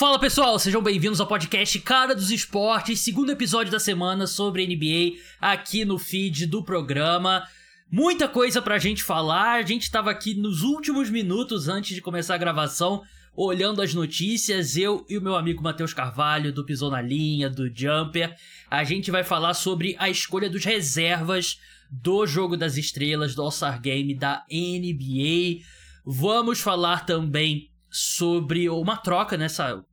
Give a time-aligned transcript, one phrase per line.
[0.00, 5.18] Fala pessoal, sejam bem-vindos ao podcast Cara dos Esportes, segundo episódio da semana sobre NBA
[5.38, 7.46] aqui no feed do programa.
[7.92, 12.36] Muita coisa pra gente falar, a gente tava aqui nos últimos minutos antes de começar
[12.36, 13.02] a gravação,
[13.36, 17.68] olhando as notícias, eu e o meu amigo Matheus Carvalho, do Pisou na Linha, do
[17.68, 18.34] Jumper.
[18.70, 21.60] A gente vai falar sobre a escolha dos reservas
[21.90, 25.62] do Jogo das Estrelas, do All-Star Game da NBA.
[26.06, 29.84] Vamos falar também sobre uma troca nessa.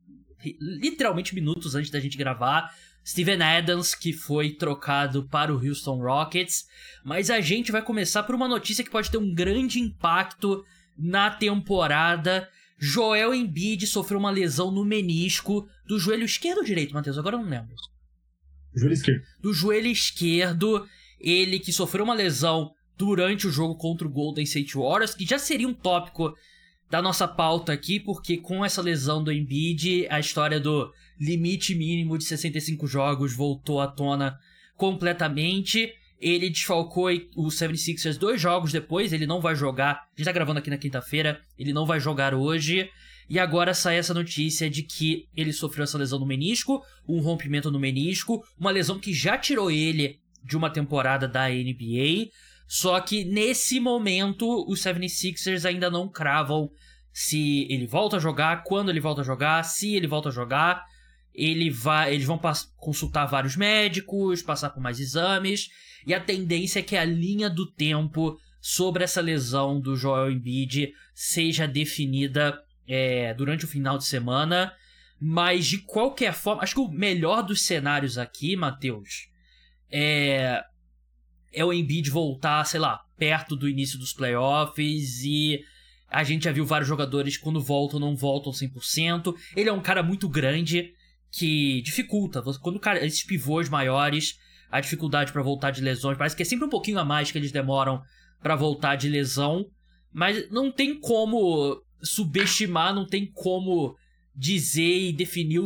[0.60, 2.74] Literalmente minutos antes da gente gravar.
[3.06, 6.68] Steven Adams, que foi trocado para o Houston Rockets.
[7.06, 10.66] Mas a gente vai começar por uma notícia que pode ter um grande impacto
[10.98, 12.50] na temporada.
[12.78, 17.18] Joel Embiid sofreu uma lesão no menisco do joelho esquerdo ou direito, Matheus?
[17.18, 17.74] Agora eu não lembro.
[18.76, 19.24] Joelho esquerdo.
[19.42, 20.88] Do joelho esquerdo.
[21.20, 25.40] Ele que sofreu uma lesão durante o jogo contra o Golden State Warriors, que já
[25.40, 26.36] seria um tópico
[26.90, 32.18] da nossa pauta aqui, porque com essa lesão do Embiid, a história do limite mínimo
[32.18, 34.38] de 65 jogos voltou à tona
[34.76, 35.94] completamente.
[36.20, 39.92] Ele desfalcou o 76ers dois jogos depois, ele não vai jogar.
[39.94, 42.90] A gente tá gravando aqui na quinta-feira, ele não vai jogar hoje.
[43.30, 47.70] E agora sai essa notícia de que ele sofreu essa lesão no menisco, um rompimento
[47.70, 52.30] no menisco, uma lesão que já tirou ele de uma temporada da NBA.
[52.68, 56.70] Só que nesse momento, os 76ers ainda não cravam
[57.14, 60.86] se ele volta a jogar, quando ele volta a jogar, se ele volta a jogar.
[61.34, 62.40] Ele vai, eles vão
[62.76, 65.70] consultar vários médicos, passar por mais exames,
[66.06, 70.94] e a tendência é que a linha do tempo sobre essa lesão do Joel Embiid
[71.14, 74.74] seja definida é, durante o final de semana.
[75.20, 79.30] Mas de qualquer forma, acho que o melhor dos cenários aqui, Matheus,
[79.90, 80.64] é
[81.58, 85.60] é o Embiid voltar, sei lá, perto do início dos playoffs e
[86.08, 89.36] a gente já viu vários jogadores quando voltam não voltam 100%.
[89.56, 90.94] Ele é um cara muito grande
[91.32, 92.44] que dificulta.
[92.62, 94.38] Quando cara, esses pivôs maiores,
[94.70, 97.38] a dificuldade para voltar de lesões, parece que é sempre um pouquinho a mais que
[97.40, 98.04] eles demoram
[98.40, 99.66] para voltar de lesão,
[100.14, 103.98] mas não tem como subestimar, não tem como
[104.36, 105.60] dizer e definir,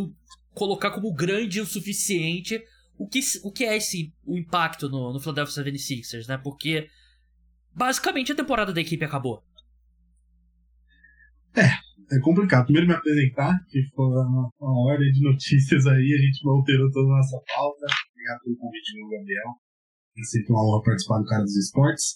[0.53, 2.63] colocar como grande o suficiente
[3.01, 6.37] o que, o que é esse o impacto no, no Philadelphia 76ers, né?
[6.37, 6.87] Porque
[7.73, 9.43] basicamente a temporada da equipe acabou.
[11.57, 12.65] É, é complicado.
[12.65, 17.07] Primeiro me apresentar, que foi uma, uma ordem de notícias aí, a gente alterou toda
[17.11, 17.87] a nossa pauta.
[18.13, 19.49] Obrigado pelo convite, meu Gabriel.
[20.17, 22.13] É sempre uma honra participar do Cara dos Esportes.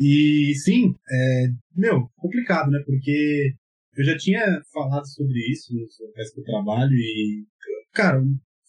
[0.00, 1.46] E sim, é,
[1.76, 2.82] meu, complicado, né?
[2.84, 3.54] Porque
[3.96, 7.46] eu já tinha falado sobre isso no resto do trabalho e,
[7.92, 8.20] cara,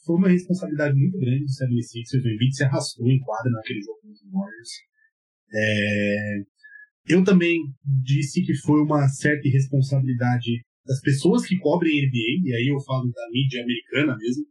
[0.06, 2.24] foi uma responsabilidade muito grande do 76ers.
[2.24, 4.70] O Embiid se arrastou em quadra naquele jogo com os Warriors.
[5.54, 6.56] É...
[7.08, 7.62] Eu também
[8.04, 13.12] disse que foi uma certa irresponsabilidade das pessoas que cobrem NBA, e aí eu falo
[13.12, 14.46] da mídia americana mesmo.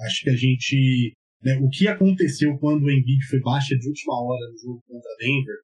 [0.00, 1.14] Acho que a gente.
[1.42, 5.10] Né, o que aconteceu quando o Embiid foi baixa de última hora no jogo contra
[5.18, 5.56] Denver,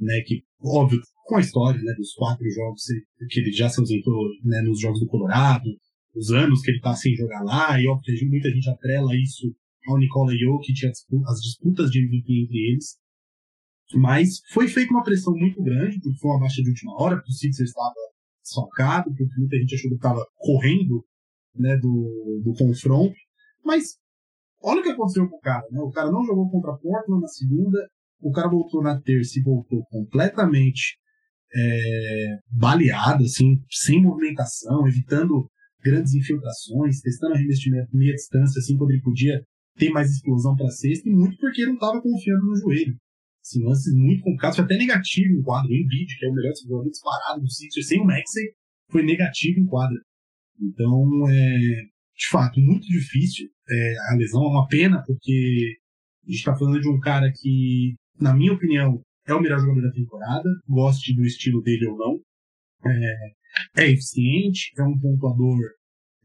[0.00, 2.82] né, que, óbvio, com a história né, dos quatro jogos
[3.30, 5.70] que ele já se ausentou né, nos jogos do Colorado,
[6.14, 9.54] os anos que ele está sem jogar lá, e óbvio muita gente atrela isso
[9.86, 12.96] ao Nikola Jokic, as disputas de MVP entre eles.
[13.94, 17.30] Mas foi feita uma pressão muito grande, porque foi uma baixa de última hora, porque
[17.30, 17.94] o Sixers estava
[18.42, 21.04] socado, porque muita gente achou que estava correndo
[21.54, 23.14] né, do, do confronto.
[23.64, 23.98] Mas
[24.62, 25.66] olha o que aconteceu com o cara.
[25.70, 25.80] Né?
[25.80, 27.78] O cara não jogou contra a Portland na segunda,
[28.20, 30.98] o cara voltou na terça e voltou completamente
[31.54, 35.48] é, baleado, assim, sem movimentação, evitando
[35.84, 39.44] grandes infiltrações, testando arremesso de meia, distância, assim, quando ele podia
[39.76, 42.96] ter mais explosão para sexta, e muito porque não estava confiando no joelho.
[43.42, 45.70] Assim, lances muito complicados, foi até negativo em quadro.
[45.70, 48.44] O Embiid, que é o melhor jogador disparado do Sixers, sem o Maxey,
[48.90, 50.00] foi negativo em quadra.
[50.58, 51.58] Então, é,
[52.16, 53.48] de fato, muito difícil.
[53.68, 55.76] É, a lesão é uma pena, porque
[56.26, 59.82] a gente está falando de um cara que, na minha opinião, é o melhor jogador
[59.82, 62.20] da temporada, goste do estilo dele ou não.
[62.86, 63.14] É,
[63.76, 65.58] é eficiente, é um pontuador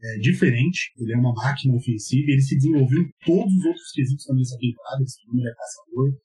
[0.02, 4.24] é, diferente, ele é uma máquina ofensiva, ele se desenvolveu em todos os outros quesitos
[4.24, 6.18] também dessa temporada, ele se tornou melhor caçador,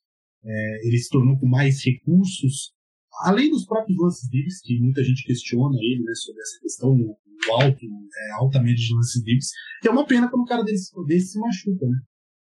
[0.45, 2.74] é, ele se tornou com mais recursos,
[3.24, 7.51] além dos próprios lances livres, que muita gente questiona ele né, sobre essa questão, o
[7.51, 9.51] alto, é, alta média de lances livres,
[9.83, 12.00] é uma pena quando um cara desse, desse se machuca, né?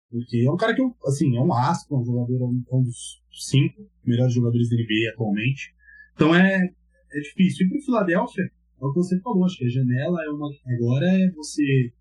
[0.10, 3.22] Porque é um cara que, assim, é um astro, é um jogador, é um dos
[3.32, 5.74] cinco melhores jogadores da NBA atualmente.
[6.16, 7.66] Então é, é difícil.
[7.66, 10.50] E para o Philadelphia, é o que você falou, acho que a janela é uma.
[10.76, 11.92] Agora é você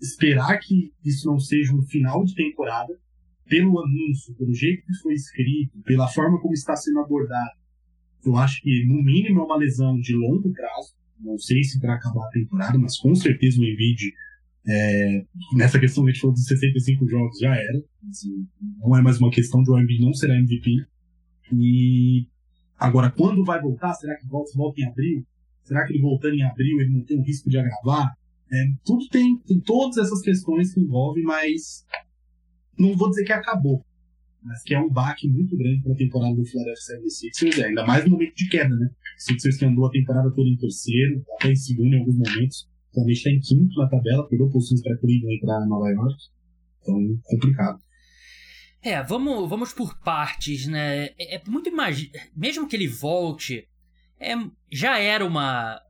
[0.00, 2.98] esperar que isso não seja um final de temporada,
[3.46, 7.58] pelo anúncio, pelo jeito que foi escrito, pela forma como está sendo abordado.
[8.24, 11.94] Eu acho que, no mínimo, é uma lesão de longo prazo, Não sei se para
[11.94, 14.12] acabar a temporada, mas com certeza o Embiid,
[14.66, 15.24] é,
[15.54, 17.82] nessa questão que a gente falou dos 65 jogos, já era.
[18.08, 18.46] Assim,
[18.78, 20.70] não é mais uma questão de o Embiid não ser MVP.
[21.52, 22.26] E
[22.78, 23.92] agora, quando vai voltar?
[23.94, 25.26] Será que volta, volta em abril?
[25.64, 28.12] Será que ele voltando em abril ele não tem o risco de agravar?
[28.52, 31.84] É, tudo tem, tem todas essas questões que envolvem, mas
[32.76, 33.84] não vou dizer que acabou,
[34.42, 38.04] mas que é um baque muito grande para a temporada do Philadelphia 76ers, ainda mais
[38.04, 38.90] no momento de queda, né?
[39.18, 42.68] O Sixers que andou a temporada toda em terceiro, até em segundo em alguns momentos,
[42.92, 46.16] também está em quinto na tabela, perdeu posições para Cleveland e para Nova York,
[46.80, 47.78] então complicado.
[48.82, 51.10] É, vamos, vamos por partes, né?
[51.18, 53.68] É, é muito imagina, mesmo que ele volte,
[54.20, 54.34] é,
[54.70, 55.82] já era uma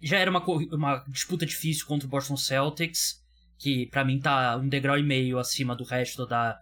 [0.00, 3.22] já era uma, uma disputa difícil contra o Boston Celtics,
[3.58, 6.60] que para mim tá um degrau e meio acima do resto da,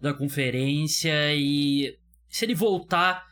[0.00, 1.34] da conferência.
[1.34, 3.26] E se ele voltar,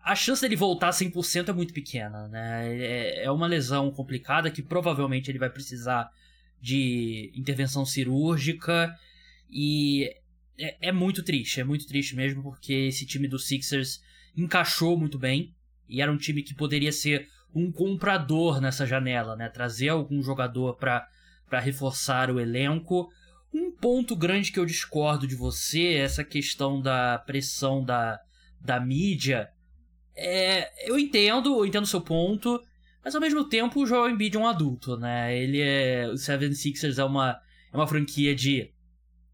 [0.00, 2.72] a chance dele voltar 100% é muito pequena, né?
[2.72, 6.08] É, é uma lesão complicada que provavelmente ele vai precisar
[6.60, 8.94] de intervenção cirúrgica
[9.50, 10.08] e
[10.56, 14.00] é, é, muito triste, é muito triste mesmo porque esse time do Sixers
[14.36, 15.52] encaixou muito bem
[15.88, 19.48] e era um time que poderia ser um comprador nessa janela, né?
[19.48, 23.08] Trazer algum jogador para reforçar o elenco.
[23.52, 28.20] Um ponto grande que eu discordo de você é essa questão da pressão da,
[28.60, 29.48] da mídia.
[30.14, 32.62] É, eu entendo, eu entendo seu ponto,
[33.02, 35.36] mas ao mesmo tempo o Joel Embiid é um adulto, né?
[35.36, 36.08] Ele é.
[36.08, 37.40] O Seven Sixers é uma,
[37.72, 38.70] é uma franquia de,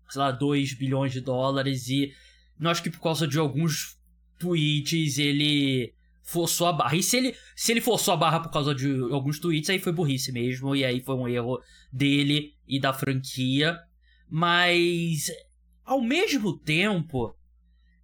[0.08, 2.12] sei lá, 2 bilhões de dólares e
[2.58, 3.98] não acho que por causa de alguns
[4.38, 5.92] tweets ele
[6.24, 6.96] forçou a barra.
[6.96, 9.92] E se ele, se ele forçou a barra por causa de alguns tweets, aí foi
[9.92, 10.74] burrice mesmo.
[10.74, 11.62] E aí foi um erro
[11.92, 13.78] dele e da franquia.
[14.28, 15.30] Mas,
[15.84, 17.36] ao mesmo tempo,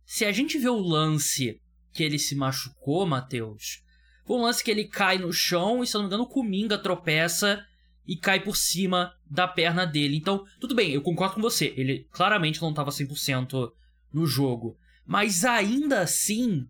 [0.05, 1.61] se a gente vê o lance
[1.93, 3.83] que ele se machucou, Matheus,
[4.27, 6.79] foi um lance que ele cai no chão e, se não me engano, o Kuminga
[6.79, 7.65] tropeça
[8.07, 10.17] e cai por cima da perna dele.
[10.17, 11.73] Então, tudo bem, eu concordo com você.
[11.77, 13.73] Ele claramente não estava 100%
[14.13, 14.77] no jogo.
[15.07, 16.67] Mas ainda assim,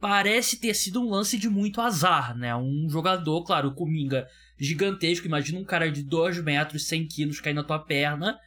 [0.00, 2.56] parece ter sido um lance de muito azar, né?
[2.56, 4.26] Um jogador, claro, o Kuminga
[4.58, 8.38] gigantesco, imagina um cara de 2 metros, 100 quilos cair na tua perna.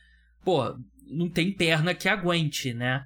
[0.44, 0.76] Pô,
[1.08, 3.06] não tem perna que aguente, né?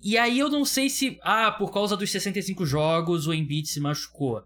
[0.00, 3.80] E aí eu não sei se, ah, por causa dos 65 jogos o Embiid se
[3.80, 4.44] machucou.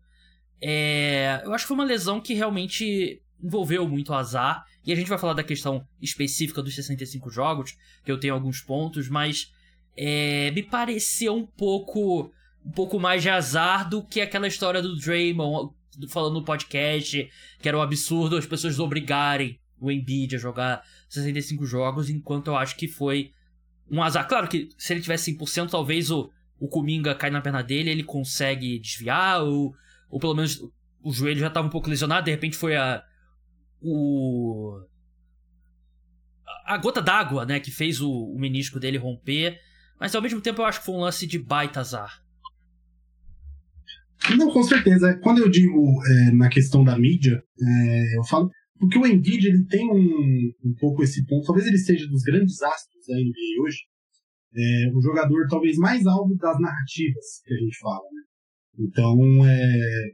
[0.60, 4.64] É, eu acho que foi uma lesão que realmente envolveu muito azar.
[4.86, 8.60] E a gente vai falar da questão específica dos 65 jogos, que eu tenho alguns
[8.60, 9.52] pontos, mas
[9.96, 12.32] é, me pareceu um pouco
[12.64, 15.72] um pouco mais de azar do que aquela história do Draymond
[16.08, 17.28] falando no podcast,
[17.60, 22.56] que era um absurdo as pessoas obrigarem o Embiid a jogar 65 jogos, enquanto eu
[22.56, 23.32] acho que foi
[23.90, 24.28] um azar.
[24.28, 28.04] Claro que se ele tivesse 100%, talvez o, o Kuminga cai na perna dele, ele
[28.04, 29.74] consegue desviar, ou,
[30.10, 30.60] ou pelo menos
[31.02, 33.02] o joelho já estava um pouco lesionado, de repente foi a.
[33.80, 34.80] O.
[36.64, 39.58] A gota d'água, né, que fez o, o menisco dele romper.
[39.98, 42.22] Mas ao mesmo tempo eu acho que foi um lance de baita azar.
[44.36, 45.18] Não, com certeza.
[45.22, 49.64] Quando eu digo é, na questão da mídia, é, eu falo porque o Embiid ele
[49.66, 51.46] tem um, um pouco esse ponto.
[51.46, 53.78] Talvez ele seja dos grandes astros da NBA hoje,
[54.54, 58.04] é, o jogador talvez mais alvo das narrativas que a gente fala.
[58.12, 58.22] Né?
[58.86, 60.12] Então, é,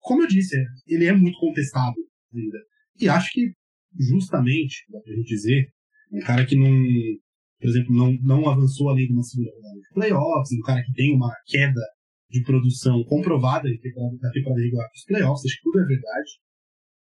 [0.00, 0.56] como eu disse,
[0.86, 1.96] ele é muito contestado
[2.34, 2.58] ainda.
[3.00, 3.52] E acho que,
[3.98, 5.68] justamente, dá pra gente dizer,
[6.12, 6.70] um cara que não,
[7.60, 11.14] por exemplo, não, não avançou além de uma segunda de playoffs, um cara que tem
[11.14, 11.80] uma queda
[12.28, 16.30] de produção comprovada temporada, da temporada regular para os playoffs, acho que tudo é verdade.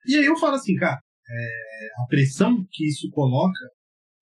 [0.06, 3.58] E aí eu falo assim, cara, é, a pressão que isso coloca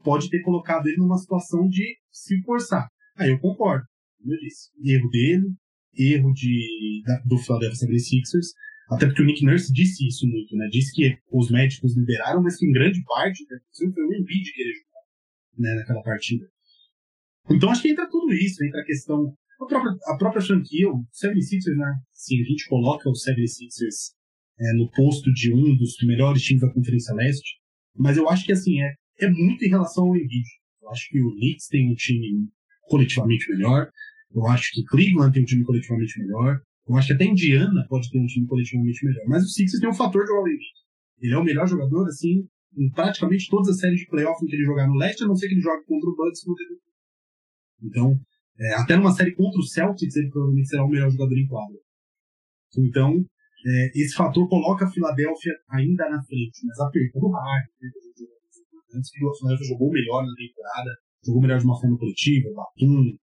[0.02, 2.88] pode ter colocado ele numa situação de se forçar.
[3.16, 3.84] Aí eu concordo,
[4.18, 4.70] como eu disse.
[4.84, 5.46] Erro dele,
[5.94, 8.48] erro de, da, do Philadelphia 76ers,
[8.90, 10.68] até porque o Nick Nurse disse isso muito, né?
[10.70, 14.62] Disse que os médicos liberaram, mas que em grande parte né, foi o Embiid que
[14.62, 15.02] ele jogou
[15.58, 16.46] né, naquela partida.
[17.50, 21.04] Então acho que entra tudo isso, entra a questão a própria, a própria franquia, o
[21.12, 21.94] 76ers, né?
[22.12, 24.14] Sim, a gente coloca o 76ers
[24.58, 27.58] é, no posto de um dos melhores times da Conferência Leste,
[27.94, 30.46] mas eu acho que, assim, é, é muito em relação ao Embiid.
[30.82, 32.48] Eu acho que o Knicks tem um time
[32.82, 33.90] coletivamente melhor,
[34.34, 38.10] eu acho que Cleveland tem um time coletivamente melhor, eu acho que até Indiana pode
[38.10, 40.86] ter um time coletivamente melhor, mas o Sixers tem um fator de Joel Embiid.
[41.20, 42.46] Ele é o melhor jogador, assim,
[42.76, 45.34] em praticamente todas as séries de playoff em que ele jogar no leste, a não
[45.34, 46.54] ser que ele jogue contra o Bucks no
[47.82, 48.20] Então,
[48.58, 51.76] é, até numa série contra o Celtics, ele provavelmente será o melhor jogador em quadra.
[52.78, 53.24] Então,
[53.66, 57.90] é, esse fator coloca a Filadélfia ainda na frente, mas apertando o Harden,
[58.94, 60.90] antes que o Filadélfia jogou melhor na temporada,
[61.24, 63.16] jogou melhor de uma forma coletiva, Batum,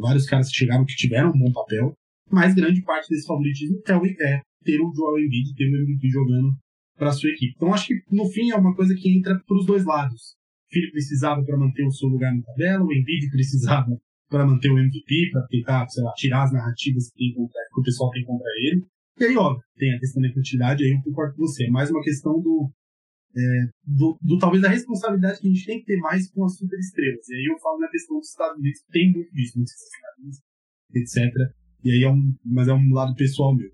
[0.00, 1.94] vários caras que chegaram que tiveram um bom papel,
[2.30, 6.56] mas grande parte desse favoritismo é, é ter o Joel Embiid, ter o MVP jogando
[6.96, 7.52] para sua equipe.
[7.56, 10.36] Então acho que no fim é uma coisa que entra para os dois lados.
[10.74, 13.90] O precisava para manter o seu lugar na tabela, o Embiid precisava
[14.32, 17.84] para manter o MVP, para tentar, sei lá, tirar as narrativas que, contra, que, o
[17.84, 18.82] pessoal tem contra ele.
[19.20, 21.66] E aí, óbvio, tem a questão da infantilidade, aí eu concordo com você.
[21.66, 22.72] É mais uma questão do,
[23.36, 23.40] é,
[23.84, 27.28] do, do, talvez da responsabilidade que a gente tem que ter mais com as superestrelas.
[27.28, 29.74] E aí eu falo na questão dos Estados Unidos, tem muito disso, muitos
[30.94, 31.32] etc.
[31.84, 33.70] E aí é um, mas é um lado pessoal meu.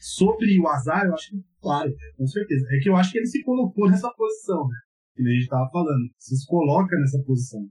[0.00, 2.66] Sobre o azar, eu acho que, claro, com certeza.
[2.72, 4.76] É que eu acho que ele se colocou nessa posição, né?
[5.16, 6.08] Que a gente tava falando.
[6.18, 7.66] Se coloca nessa posição.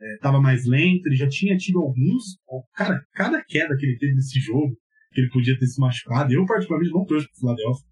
[0.00, 2.38] É, tava mais lento, ele já tinha tido alguns.
[2.74, 4.76] Cara, cada queda que ele teve nesse jogo,
[5.12, 7.86] que ele podia ter se machucado, eu particularmente não torço pro Philadelphia,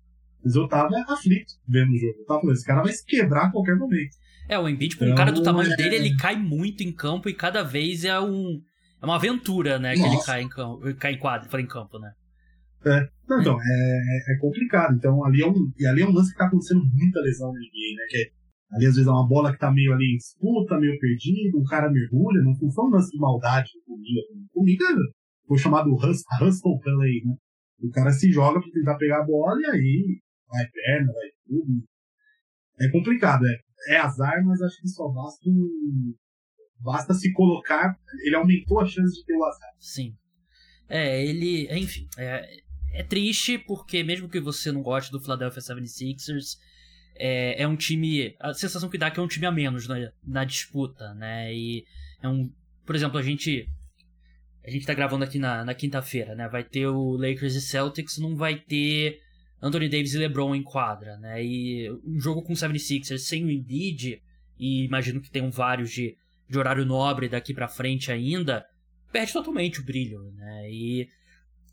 [0.45, 2.19] mas eu tava aflito vendo o jogo.
[2.19, 4.17] Eu tava falando, esse cara vai se quebrar a qualquer momento.
[4.49, 5.77] É, o Embiid, com então, um cara do tamanho é...
[5.77, 8.61] dele, ele cai muito em campo e cada vez é um.
[9.01, 9.95] É uma aventura, né?
[9.95, 10.09] Nossa.
[10.09, 12.13] Que ele cai em campo, cai em quadro, fala em campo, né?
[12.85, 13.09] É.
[13.29, 14.95] Não, então, é, é complicado.
[14.95, 17.59] Então, ali é um, e ali é um lance que tá acontecendo muita lesão no
[17.59, 18.05] NBA, né?
[18.09, 18.31] Que é,
[18.73, 21.65] ali às vezes é uma bola que tá meio ali em disputa, meio perdido, um
[21.65, 24.49] cara mergulha, não, foi um lance de maldade comigo.
[24.53, 24.85] Comigo
[25.47, 27.35] foi chamado Hustle Play, né?
[27.81, 31.85] O cara se joga pra tentar pegar a bola e aí vai perna, vai tudo.
[32.81, 36.15] É complicado, é, é azar, mas acho que só basta um,
[36.81, 37.95] basta se colocar.
[38.25, 39.71] Ele aumentou a chance de ter o azar.
[39.79, 40.15] Sim.
[40.89, 41.69] É, ele.
[41.77, 42.07] Enfim.
[42.19, 42.47] É,
[42.95, 46.57] é triste porque, mesmo que você não goste do Philadelphia 76ers,
[47.25, 48.35] é, é um time.
[48.41, 51.55] A sensação que dá é que é um time a menos na, na disputa, né?
[51.55, 51.85] E
[52.21, 52.51] é um.
[52.85, 53.69] Por exemplo, a gente.
[54.67, 56.49] A gente tá gravando aqui na, na quinta-feira, né?
[56.49, 59.21] Vai ter o Lakers e Celtics, não vai ter
[59.61, 61.45] Anthony Davis e LeBron em quadra, né?
[61.45, 64.21] E um jogo com 76ers sem o Embiid,
[64.59, 66.17] e imagino que tenham vários de,
[66.49, 68.65] de horário nobre daqui para frente ainda,
[69.13, 70.71] perde totalmente o brilho, né?
[70.71, 71.09] E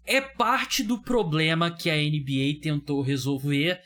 [0.05, 3.79] é parte do problema que a NBA tentou resolver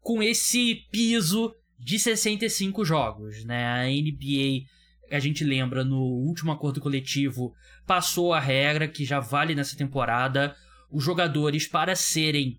[0.00, 3.66] com esse piso de 65 jogos, né?
[3.66, 4.66] A NBA,
[5.10, 7.54] a gente lembra, no último acordo coletivo,
[7.86, 10.54] passou a regra que já vale nessa temporada,
[10.90, 12.58] os jogadores para serem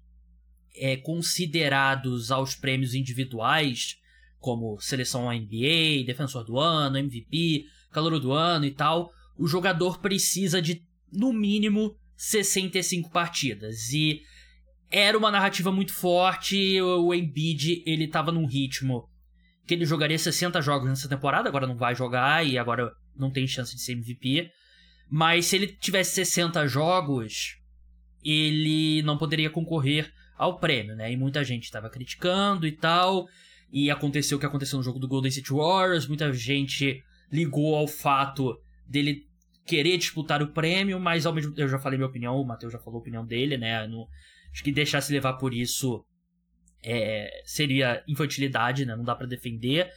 [0.76, 3.98] é, considerados aos prêmios individuais,
[4.40, 10.62] como seleção NBA, defensor do ano, MVP, calor do ano e tal, o jogador precisa
[10.62, 13.92] de, no mínimo, 65 partidas.
[13.92, 14.22] E
[14.92, 19.10] era uma narrativa muito forte, o Embiid, ele tava num ritmo
[19.66, 23.48] que ele jogaria 60 jogos nessa temporada, agora não vai jogar e agora não tem
[23.48, 24.52] chance de ser MVP.
[25.10, 27.58] Mas se ele tivesse 60 jogos,
[28.24, 31.12] ele não poderia concorrer ao prêmio, né?
[31.12, 33.28] E muita gente estava criticando e tal.
[33.72, 37.88] E aconteceu o que aconteceu no jogo do Golden State Warriors, muita gente ligou ao
[37.88, 39.26] fato dele
[39.66, 42.80] querer disputar o prêmio, mas ao mesmo eu já falei minha opinião, o Matheus já
[42.80, 43.88] falou a opinião dele, né?
[43.88, 44.08] No,
[44.52, 46.06] acho que deixar se levar por isso
[46.84, 48.96] é, seria infantilidade, né?
[48.96, 49.92] Não dá para defender.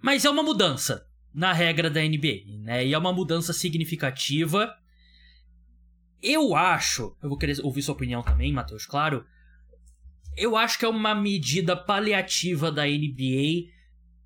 [0.00, 2.86] Mas é uma mudança na regra da NBA, né?
[2.86, 4.74] E é uma mudança significativa.
[6.22, 9.24] Eu acho, eu vou querer ouvir sua opinião também, Matheus, claro.
[10.36, 13.72] Eu acho que é uma medida paliativa da NBA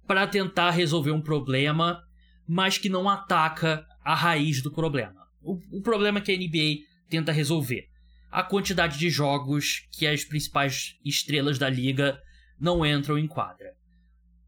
[0.07, 2.03] para tentar resolver um problema,
[2.47, 5.29] mas que não ataca a raiz do problema.
[5.43, 7.89] O, o problema que a NBA tenta resolver.
[8.31, 12.21] A quantidade de jogos que as principais estrelas da liga
[12.61, 13.75] não entram em quadra.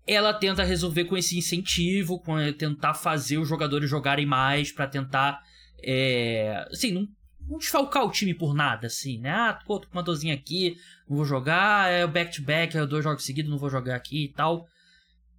[0.07, 5.41] Ela tenta resolver com esse incentivo, com tentar fazer os jogadores jogarem mais, para tentar.
[5.83, 7.09] É, assim, não,
[7.49, 9.31] não desfalcar o time por nada, assim, né?
[9.31, 10.77] Ah, pô, tô com uma dorzinha aqui,
[11.09, 14.33] não vou jogar, é o back-to-back, é dois jogos seguidos, não vou jogar aqui e
[14.33, 14.67] tal.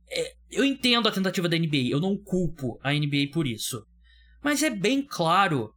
[0.10, 3.86] É, eu entendo a tentativa da NBA, eu não culpo a NBA por isso.
[4.44, 5.74] Mas é bem claro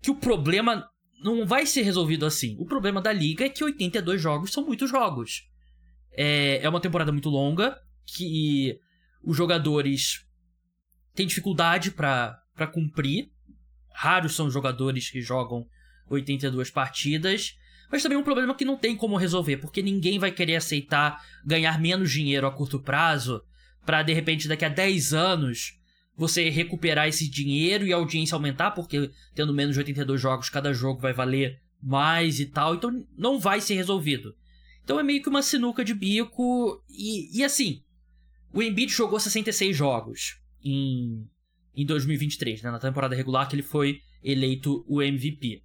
[0.00, 0.88] que o problema
[1.22, 2.56] não vai ser resolvido assim.
[2.58, 5.48] O problema da liga é que 82 jogos são muitos jogos.
[6.12, 8.78] É, é uma temporada muito longa, que
[9.22, 10.24] os jogadores
[11.14, 13.30] têm dificuldade para cumprir.
[13.92, 15.66] Raros são os jogadores que jogam
[16.08, 17.56] 82 partidas.
[17.90, 21.24] Mas também é um problema que não tem como resolver, porque ninguém vai querer aceitar
[21.44, 23.42] ganhar menos dinheiro a curto prazo
[23.84, 25.77] para de repente daqui a 10 anos
[26.18, 30.72] você recuperar esse dinheiro e a audiência aumentar, porque tendo menos de 82 jogos, cada
[30.72, 32.74] jogo vai valer mais e tal.
[32.74, 34.34] Então não vai ser resolvido.
[34.82, 36.82] Então é meio que uma sinuca de bico.
[36.90, 37.84] E, e assim,
[38.52, 41.24] o Embiid jogou 66 jogos em,
[41.72, 45.62] em 2023, né, na temporada regular que ele foi eleito o MVP.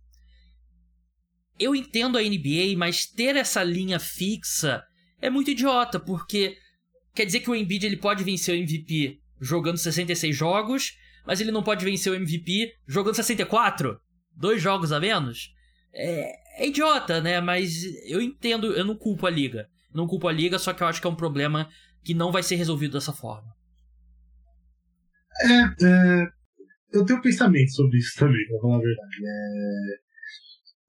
[1.57, 4.83] Eu entendo a NBA, mas ter essa linha fixa
[5.19, 6.57] é muito idiota, porque
[7.15, 11.51] quer dizer que o Embiid ele pode vencer o MVP jogando 66 jogos, mas ele
[11.51, 13.99] não pode vencer o MVP jogando 64?
[14.35, 15.53] Dois jogos a menos?
[15.93, 17.39] É, é idiota, né?
[17.39, 19.67] Mas eu entendo, eu não culpo a liga.
[19.93, 21.69] Não culpo a liga, só que eu acho que é um problema
[22.03, 23.53] que não vai ser resolvido dessa forma.
[25.41, 26.43] É, é
[26.93, 29.15] eu tenho um pensamento sobre isso também, pra falar a verdade.
[29.25, 29.99] É,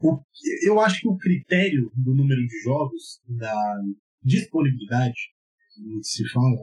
[0.00, 0.22] o,
[0.66, 3.54] eu acho que o critério do número de jogos, da
[4.22, 5.18] disponibilidade,
[5.74, 6.58] como se fala,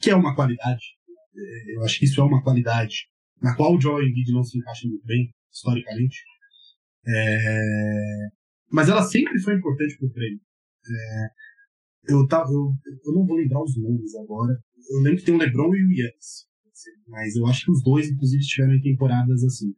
[0.00, 0.95] que é uma qualidade,
[1.74, 3.08] eu acho que isso é uma qualidade
[3.42, 6.16] na qual o Joel Embiid não se encaixa muito bem, historicamente,
[7.06, 8.28] é,
[8.70, 10.40] mas ela sempre foi importante para o prêmio.
[10.88, 12.72] É, eu, tá, eu,
[13.04, 14.56] eu não vou lembrar os nomes agora.
[14.90, 16.46] Eu lembro que tem o LeBron e o Yannis.
[17.08, 19.72] Mas eu acho que os dois, inclusive, tiveram em temporadas assim.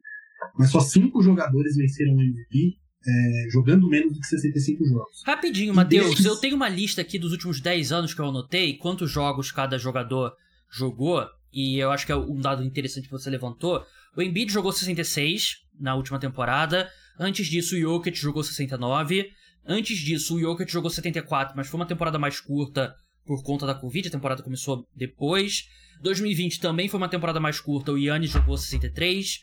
[0.57, 5.23] Mas só cinco jogadores venceram o MVP é, jogando menos do que 65 jogos.
[5.25, 9.09] Rapidinho, Matheus, eu tenho uma lista aqui dos últimos 10 anos que eu anotei, quantos
[9.09, 10.33] jogos cada jogador
[10.71, 13.85] jogou, e eu acho que é um dado interessante que você levantou.
[14.15, 19.31] O Embiid jogou 66 na última temporada, antes disso o Jokic jogou 69,
[19.65, 23.75] antes disso o Jokic jogou 74, mas foi uma temporada mais curta por conta da
[23.75, 25.69] Covid, a temporada começou depois.
[26.01, 29.41] 2020 também foi uma temporada mais curta, o Yannis jogou 63.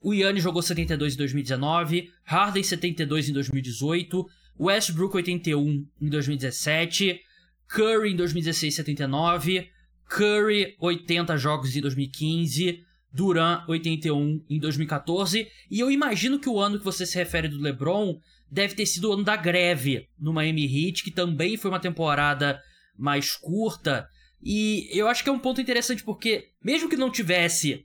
[0.00, 4.26] O Yannis jogou 72 em 2019, Harden 72 em 2018,
[4.58, 7.20] Westbrook 81 em 2017,
[7.68, 9.68] Curry em 2016 79,
[10.08, 16.78] Curry 80 jogos em 2015, Duran 81 em 2014, e eu imagino que o ano
[16.78, 18.20] que você se refere do LeBron
[18.50, 22.60] deve ter sido o ano da greve no Miami Heat, que também foi uma temporada
[22.96, 24.08] mais curta,
[24.42, 27.84] e eu acho que é um ponto interessante porque, mesmo que não tivesse,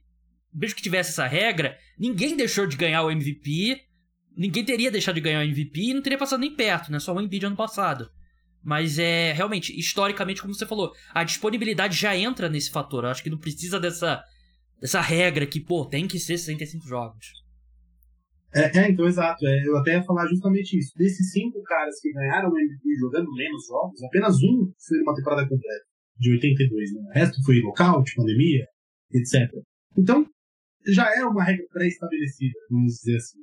[0.54, 3.82] mesmo que tivesse essa regra, ninguém deixou de ganhar o MVP,
[4.36, 7.00] ninguém teria deixado de ganhar o MVP e não teria passado nem perto, né?
[7.00, 8.10] Só o Embiid ano passado.
[8.64, 13.04] Mas é realmente, historicamente, como você falou, a disponibilidade já entra nesse fator.
[13.04, 14.24] Eu acho que não precisa dessa,
[14.80, 17.42] dessa regra que, pô, tem que ser 65 jogos.
[18.54, 19.46] É, é, então, exato.
[19.48, 20.94] É, eu até ia falar justamente isso.
[20.98, 25.48] Desses cinco caras que ganharam o MVP jogando menos jogos, apenas um foi numa temporada
[25.48, 25.86] completa
[26.18, 27.02] de 82, né?
[27.02, 28.68] O resto foi local, de pandemia,
[29.12, 29.50] etc.
[29.98, 30.26] Então,
[30.86, 33.40] já era uma regra pré-estabelecida, vamos dizer assim.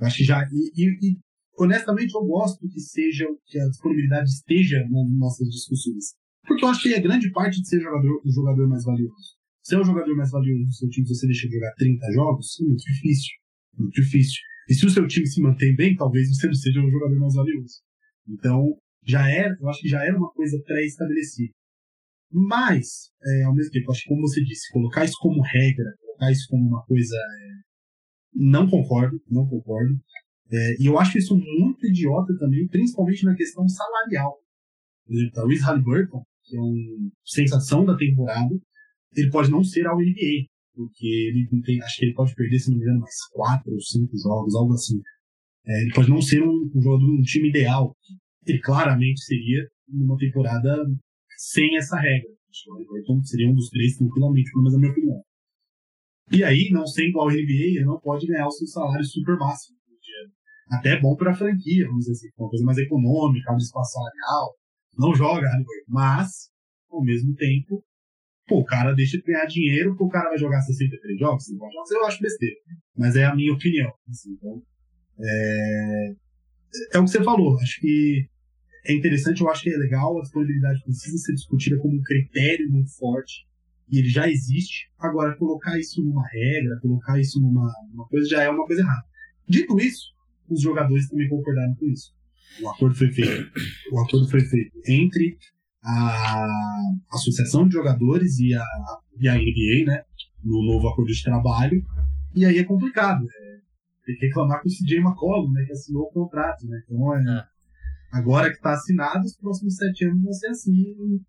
[0.00, 0.42] Eu acho que já.
[0.52, 1.18] E, e, e,
[1.58, 6.14] honestamente, eu gosto que seja que a disponibilidade esteja nas nossas discussões.
[6.46, 9.36] Porque eu acho que é grande parte de ser jogador, o jogador mais valioso.
[9.62, 12.58] Se é o jogador mais valioso do seu time, você deixa de jogar 30 jogos,
[12.60, 13.30] é muito difícil.
[13.76, 14.40] Muito difícil.
[14.68, 17.34] E se o seu time se mantém bem, talvez você não seja o jogador mais
[17.34, 17.82] valioso.
[18.28, 21.52] Então, já era, eu acho que já era uma coisa pré-estabelecida.
[22.30, 26.30] Mas, é, ao mesmo tempo, acho que como você disse, colocar isso como regra, colocar
[26.30, 27.16] isso como uma coisa.
[27.16, 27.48] É,
[28.34, 29.98] não concordo, não concordo.
[30.50, 34.38] É, e eu acho isso muito idiota também, principalmente na questão salarial.
[35.08, 38.54] Exemplo, o Luiz Halliburton, que é uma sensação da temporada,
[39.14, 42.70] ele pode não ser ao NBA, porque ele tem, acho que ele pode perder, se
[42.70, 45.00] não me engano, mais quatro ou cinco jogos, algo assim.
[45.66, 47.94] É, ele pode não ser um, um jogador, um time ideal.
[48.46, 50.76] Ele claramente seria numa temporada
[51.36, 52.30] sem essa regra.
[52.68, 55.22] O Everton seria um dos três tranquilamente, pelo menos na minha opinião.
[56.32, 59.77] E aí, não sendo ao NBA, ele não pode ganhar o seu salário super máximo.
[60.70, 63.92] Até é bom para a franquia, vamos dizer assim, uma coisa mais econômica, mais espaço
[63.92, 64.54] salarial.
[64.98, 65.46] Não joga
[65.86, 66.50] mas,
[66.90, 67.82] ao mesmo tempo,
[68.46, 71.72] pô, o cara deixa de ganhar dinheiro porque o cara vai jogar 63 jogos, 50
[71.72, 72.56] jogos, eu acho besteira.
[72.96, 73.92] Mas é a minha opinião.
[74.08, 74.62] Assim, então,
[75.20, 76.14] é...
[76.94, 77.58] é o que você falou.
[77.60, 78.28] Acho que
[78.86, 82.70] é interessante, eu acho que é legal, a disponibilidade precisa ser discutida como um critério
[82.70, 83.46] muito forte,
[83.90, 84.90] e ele já existe.
[84.98, 89.04] Agora, colocar isso numa regra, colocar isso numa, numa coisa, já é uma coisa errada.
[89.48, 90.08] Dito isso,
[90.48, 92.12] os jogadores também concordaram com isso.
[92.62, 93.50] O acordo foi feito,
[93.92, 95.36] o acordo foi feito entre
[95.82, 96.46] a
[97.12, 98.64] Associação de Jogadores e a,
[99.20, 100.02] e a NBA, né,
[100.42, 101.82] no novo acordo de trabalho,
[102.34, 103.24] e aí é complicado.
[103.24, 103.58] É,
[104.06, 107.20] tem que reclamar com o CJ McCollum, né, que assinou o contrato, né, então é,
[107.20, 107.58] é
[108.10, 110.72] Agora que está assinado, os próximos sete anos vão ser assim,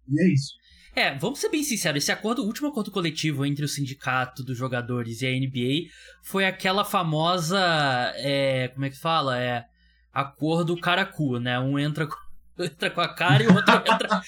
[0.08, 0.54] e é isso.
[0.96, 4.58] É, vamos ser bem sinceros, esse acordo, o último acordo coletivo entre o sindicato dos
[4.58, 5.90] jogadores e a NBA
[6.24, 7.60] foi aquela famosa,
[8.16, 9.40] é, como é que fala?
[9.40, 9.66] É,
[10.14, 11.60] acordo caracu, né?
[11.60, 12.08] Um entra
[12.60, 14.22] entra com a cara e o outro entra...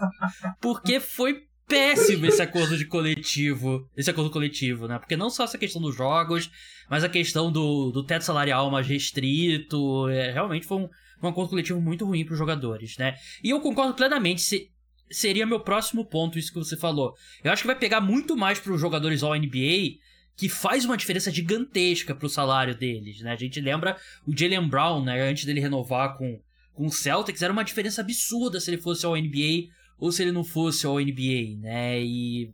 [0.60, 4.98] Porque foi péssimo esse acordo de coletivo, esse acordo coletivo, né?
[4.98, 6.50] Porque não só essa questão dos jogos,
[6.88, 10.88] mas a questão do, do teto salarial mais restrito, é, realmente foi um,
[11.22, 13.16] um acordo coletivo muito ruim para os jogadores, né?
[13.42, 14.70] E eu concordo plenamente, se,
[15.12, 17.14] seria meu próximo ponto isso que você falou.
[17.44, 19.98] Eu acho que vai pegar muito mais para os jogadores ao NBA,
[20.36, 23.32] que faz uma diferença gigantesca para o salário deles, né?
[23.32, 23.96] A gente lembra
[24.26, 25.20] o Jalen Brown, né?
[25.22, 26.40] Antes dele renovar com,
[26.72, 30.32] com o Celtics, era uma diferença absurda se ele fosse ao NBA ou se ele
[30.32, 32.02] não fosse ao NBA, né?
[32.02, 32.50] E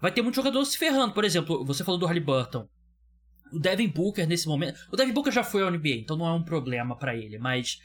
[0.00, 1.14] vai ter muito jogador se ferrando.
[1.14, 2.66] Por exemplo, você falou do Halliburton.
[3.52, 4.78] o Devin Booker nesse momento.
[4.90, 7.78] O Devin Booker já foi ao NBA, então não é um problema para ele, mas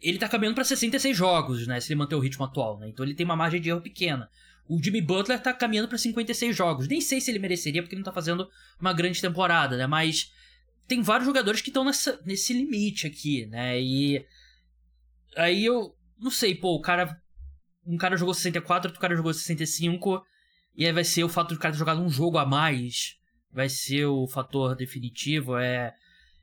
[0.00, 1.80] ele tá caminhando para 66 jogos, né?
[1.80, 2.88] Se ele manter o ritmo atual, né?
[2.88, 4.30] Então ele tem uma margem de erro pequena.
[4.68, 6.88] O Jimmy Butler tá caminhando para 56 jogos.
[6.88, 8.48] Nem sei se ele mereceria, porque ele não tá fazendo
[8.80, 9.86] uma grande temporada, né?
[9.86, 10.32] Mas
[10.86, 13.80] tem vários jogadores que estão nesse limite aqui, né?
[13.80, 14.24] E.
[15.36, 15.94] Aí eu.
[16.18, 17.20] Não sei, pô, o cara.
[17.86, 20.20] Um cara jogou 64, outro cara jogou 65.
[20.74, 23.16] E aí vai ser o fato de o cara ter jogado um jogo a mais.
[23.52, 25.56] Vai ser o fator definitivo.
[25.56, 25.94] É.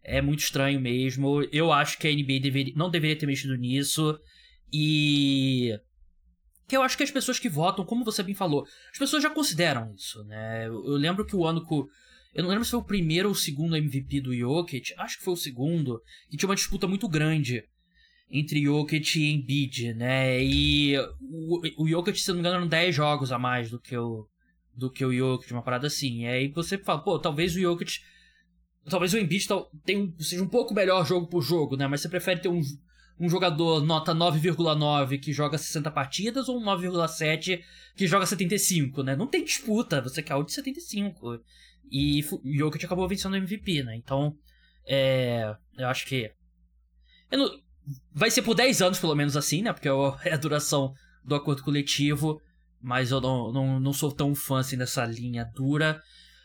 [0.03, 1.43] É muito estranho mesmo.
[1.51, 4.19] Eu acho que a NBA deveria, não deveria ter mexido nisso.
[4.71, 5.73] E
[6.67, 9.29] que eu acho que as pessoas que votam, como você bem falou, as pessoas já
[9.29, 10.67] consideram isso, né?
[10.67, 11.73] Eu, eu lembro que o ano que.
[12.33, 15.23] Eu não lembro se foi o primeiro ou o segundo MVP do Jokic, acho que
[15.23, 17.63] foi o segundo, que tinha uma disputa muito grande
[18.27, 20.43] entre Jokic e Embiid, né?
[20.43, 23.95] E o, o Jokic, se não me engano, eram 10 jogos a mais do que
[23.95, 24.27] o
[24.75, 26.23] do que o Jokic, uma parada assim.
[26.23, 27.99] E aí você fala, pô, talvez o Jokic
[28.89, 29.47] talvez o Embiid
[29.85, 31.87] tenha, seja um pouco melhor jogo por jogo, né?
[31.87, 32.61] Mas você prefere ter um
[33.19, 37.61] um jogador nota 9,9 que joga 60 partidas ou um 9,7
[37.95, 39.15] que joga 75, né?
[39.15, 41.39] Não tem disputa, você quer o de 75.
[41.91, 43.95] E o Jokic acabou vencendo o MVP, né?
[43.95, 44.35] Então,
[44.85, 46.31] é, eu acho que...
[47.29, 47.59] Eu não,
[48.11, 49.71] vai ser por 10 anos, pelo menos assim, né?
[49.71, 49.89] Porque
[50.25, 50.93] é a duração
[51.23, 52.41] do acordo coletivo,
[52.81, 56.01] mas eu não, não, não sou tão fã assim dessa linha dura.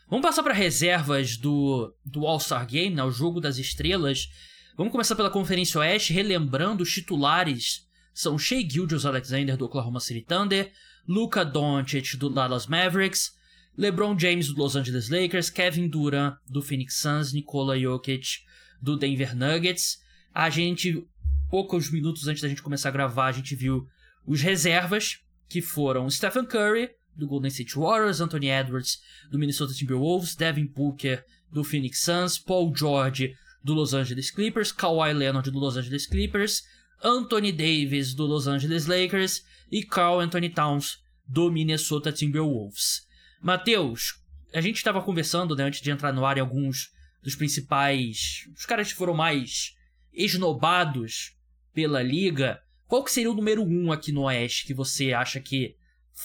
[0.09, 3.03] Vamos passar para reservas do, do All-Star Game, né?
[3.03, 4.27] O jogo das estrelas.
[4.75, 7.87] Vamos começar pela Conferência Oeste, relembrando os titulares.
[8.11, 10.71] São Shea Gilgeous Alexander do Oklahoma City Thunder,
[11.07, 13.33] Luka Doncic do Dallas Mavericks,
[13.77, 18.39] LeBron James do Los Angeles Lakers, Kevin Durant do Phoenix Suns, Nikola Jokic
[18.81, 19.99] do Denver Nuggets.
[20.33, 21.07] A gente,
[21.51, 23.85] poucos minutos antes da gente começar a gravar, a gente viu
[24.25, 26.89] os reservas, que foram Stephen Curry
[27.19, 32.73] do Golden State Warriors, Anthony Edwards do Minnesota Timberwolves, Devin Booker do Phoenix Suns, Paul
[32.75, 36.63] George do Los Angeles Clippers, Kawhi Leonard do Los Angeles Clippers,
[37.03, 43.07] Anthony Davis do Los Angeles Lakers e Carl Anthony Towns do Minnesota Timberwolves.
[43.41, 44.19] Matheus,
[44.53, 48.65] a gente estava conversando né, antes de entrar no ar em alguns dos principais, os
[48.65, 49.75] caras que foram mais
[50.13, 51.35] esnobados
[51.73, 52.59] pela liga.
[52.87, 55.75] Qual que seria o número um aqui no Oeste que você acha que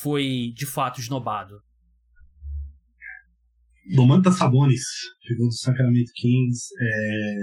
[0.00, 1.60] foi de fato esnobado?
[3.94, 4.82] Domantas Sabonis,
[5.22, 6.68] chegou do Sacramento Kings.
[6.80, 7.34] É...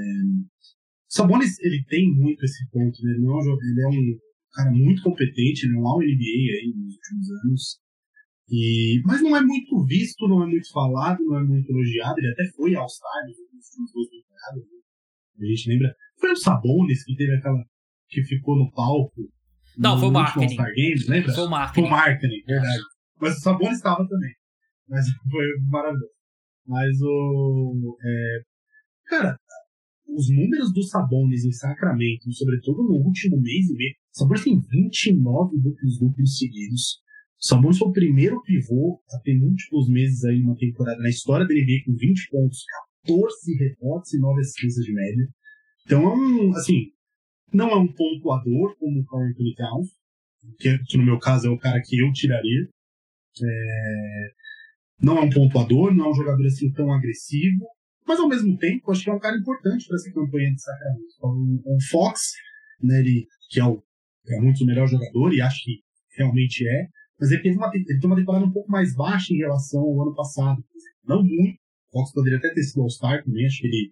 [1.08, 3.14] Sabonis, ele tem muito esse ponto, né?
[3.14, 4.20] Ele, é um, ele é um
[4.54, 7.80] cara muito competente, ele é um All-NBA aí nos últimos anos.
[8.50, 9.02] E...
[9.06, 12.18] Mas não é muito visto, não é muito falado, não é muito elogiado.
[12.18, 14.64] Ele até foi All-Star nos últimos dois temporadas.
[14.64, 15.46] Né?
[15.46, 15.96] A gente lembra.
[16.20, 17.64] Foi o Sabonis que teve aquela.
[18.10, 19.32] que ficou no palco.
[19.78, 20.56] Não, foi o Marketing.
[20.56, 21.34] Games, lembra?
[21.34, 21.88] Foi o Marketing.
[21.88, 22.82] Foi o Marketing, verdade.
[23.20, 24.34] Mas o Sabonis estava também.
[24.88, 26.12] Mas foi maravilhoso.
[26.66, 27.98] Mas o.
[28.04, 28.42] É,
[29.08, 29.38] cara,
[30.08, 34.60] os números dos Sabonis em Sacramento, sobretudo no último mês e meio, o Sabonis tem
[34.60, 37.02] 29 duplos duplos seguidos.
[37.40, 41.48] O Sabonis foi o primeiro pivô a ter múltiplos meses aí numa temporada na história
[41.48, 42.64] da NBA com 20 pontos,
[43.06, 45.28] 14 rebotes e 9 assistências de média.
[45.86, 46.92] Então é um, assim,
[47.54, 49.90] não é um pontuador como o Anthony Towns,
[50.58, 52.70] que, que, no meu caso é o cara que eu tiraria.
[53.42, 54.32] É,
[55.02, 57.66] não é um pontuador, não é um jogador assim tão agressivo,
[58.06, 61.14] mas ao mesmo tempo acho que é um cara importante para essa campanha de Sacramento.
[61.22, 62.34] O, o Fox,
[62.82, 63.84] né, ele, que é, o,
[64.28, 65.80] é muito o melhor jogador e acho que
[66.18, 66.88] realmente é,
[67.22, 70.02] mas ele teve uma, ele teve uma temporada um pouco mais baixa em relação ao
[70.02, 70.64] ano passado.
[71.06, 71.60] Não muito.
[71.90, 73.92] O Fox poderia até ter sido All-Star também, acho que ele,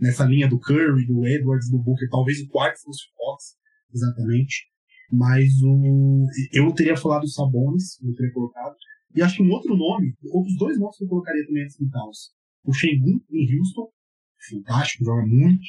[0.00, 3.56] nessa linha do Curry, do Edwards, do Booker, talvez o quarto fosse o Fox,
[3.92, 4.66] exatamente.
[5.10, 8.76] Mas o, eu teria falado do Sabonis, eu teria colocado,
[9.14, 11.88] e acho que um outro nome, outros dois nomes que eu colocaria também antes do
[11.90, 12.30] Towns.
[12.64, 13.88] O Shengun, em Houston,
[14.50, 15.64] fantástico, joga muito,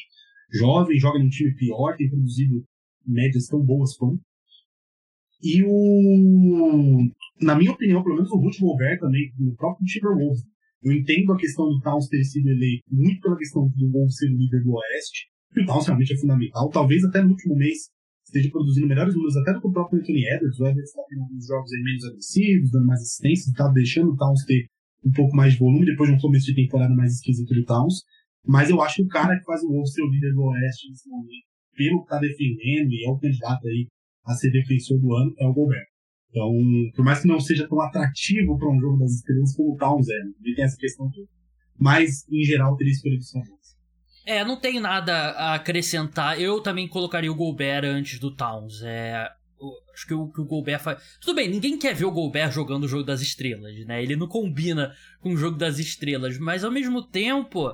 [0.52, 2.66] jovem, joga num time pior, tem produzido
[3.06, 4.22] médias tão boas quanto.
[5.42, 7.10] E o.
[7.42, 10.44] Na minha opinião, pelo menos o Ruth Gobert também, no próprio Timberwolves.
[10.82, 14.30] Eu entendo a questão do Towns ter sido eleito muito pela questão do Wolves ser
[14.30, 15.28] líder do Oeste.
[15.56, 16.70] E o Towns realmente é fundamental.
[16.70, 17.90] Talvez até no último mês
[18.26, 20.60] esteja produzindo melhores números até do que o próprio Anthony Edwards.
[20.60, 24.46] O Edwards está tendo alguns jogos menos agressivos, dando mais assistências, está deixando o Towns
[24.46, 24.68] ter
[25.04, 28.04] um pouco mais de volume depois de um começo de temporada mais esquisito do Towns.
[28.46, 30.90] Mas eu acho que o cara que faz o Wolves ser o líder do Oeste
[30.90, 33.88] nesse momento, pelo que está defendendo e é o candidato aí
[34.26, 35.88] a ser defensor do ano, é o Gobert.
[36.30, 36.52] Então,
[36.96, 40.08] por mais que não seja tão atrativo para um jogo das estrelas como o Towns
[40.10, 40.32] é, né?
[40.44, 41.28] ele tem essa questão toda.
[41.78, 43.60] Mas, em geral, teria escolhido o Sabonis.
[44.26, 46.40] É, não tem nada a acrescentar.
[46.40, 48.84] Eu também colocaria o Gobert antes do Towns.
[48.84, 49.28] É,
[49.94, 51.02] acho que o que o Gobert faz.
[51.20, 54.04] Tudo bem, ninguém quer ver o Gobert jogando o jogo das estrelas, né?
[54.04, 57.74] Ele não combina com o jogo das estrelas, mas ao mesmo tempo,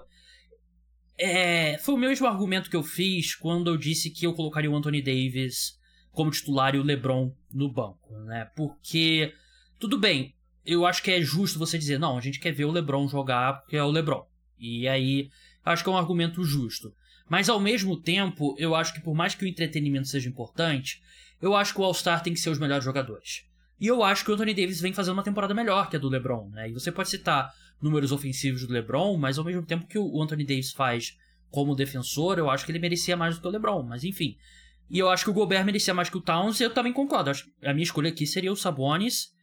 [1.17, 4.75] é, foi o mesmo argumento que eu fiz quando eu disse que eu colocaria o
[4.75, 5.77] Anthony Davis
[6.15, 8.49] como titular e o LeBron no banco, né?
[8.55, 9.33] Porque,
[9.79, 10.33] tudo bem,
[10.65, 13.61] eu acho que é justo você dizer, não, a gente quer ver o LeBron jogar
[13.61, 14.25] porque é o LeBron.
[14.57, 15.29] E aí,
[15.63, 16.91] acho que é um argumento justo.
[17.29, 21.01] Mas ao mesmo tempo, eu acho que por mais que o entretenimento seja importante,
[21.41, 23.43] eu acho que o All-Star tem que ser os melhores jogadores.
[23.79, 26.07] E eu acho que o Anthony Davis vem fazendo uma temporada melhor que a do
[26.07, 26.69] LeBron, né?
[26.69, 30.45] E você pode citar números ofensivos do LeBron, mas ao mesmo tempo que o Anthony
[30.45, 31.17] Davis faz
[31.49, 34.37] como defensor, eu acho que ele merecia mais do que o LeBron, mas enfim.
[34.89, 37.31] E eu acho que o Gobert merecia mais que o Towns, eu também concordo.
[37.63, 39.33] a minha escolha aqui seria o Sabonis.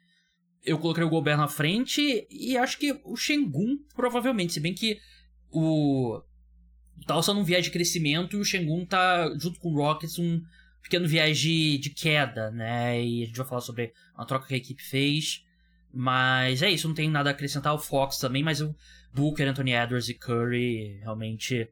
[0.65, 5.01] Eu coloquei o Gobert na frente, e acho que o Shengun, provavelmente, se bem que
[5.51, 6.23] o,
[7.07, 10.41] Towns tá num viés de crescimento e o Shengun tá, junto com o Rockets, um
[10.83, 13.03] pequeno viés de, de queda, né?
[13.03, 15.45] E a gente vai falar sobre a troca que a equipe fez.
[15.93, 17.75] Mas é isso, não tem nada a acrescentar.
[17.75, 18.75] O Fox também, mas o
[19.13, 21.69] Booker, Anthony Edwards e Curry realmente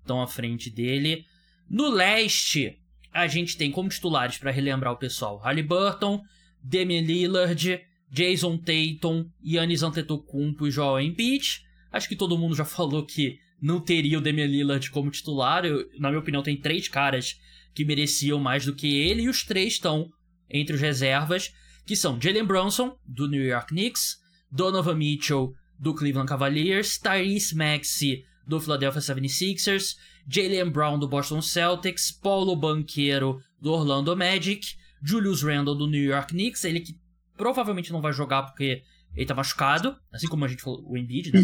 [0.00, 1.24] estão à frente dele.
[1.70, 2.81] No leste,
[3.12, 6.22] a gente tem como titulares, para relembrar o pessoal, Halliburton,
[6.62, 11.62] Damian Lillard, Jason Tatum, Giannis Antetokounmpo e Joel Embiid.
[11.90, 15.64] Acho que todo mundo já falou que não teria o Damian Lillard como titular.
[15.64, 17.40] Eu, na minha opinião, tem três caras
[17.74, 20.10] que mereciam mais do que ele, e os três estão
[20.50, 21.52] entre os reservas,
[21.86, 24.18] que são Jalen Brunson, do New York Knicks,
[24.50, 29.96] Donovan Mitchell, do Cleveland Cavaliers, Tyrese Maxey, do Philadelphia 76ers,
[30.28, 36.32] Jalen Brown, do Boston Celtics, Paulo Banqueiro, do Orlando Magic, Julius Randle, do New York
[36.32, 36.96] Knicks, ele que
[37.36, 38.82] provavelmente não vai jogar porque
[39.14, 41.40] ele tá machucado, assim como a gente falou, o Embiid, né?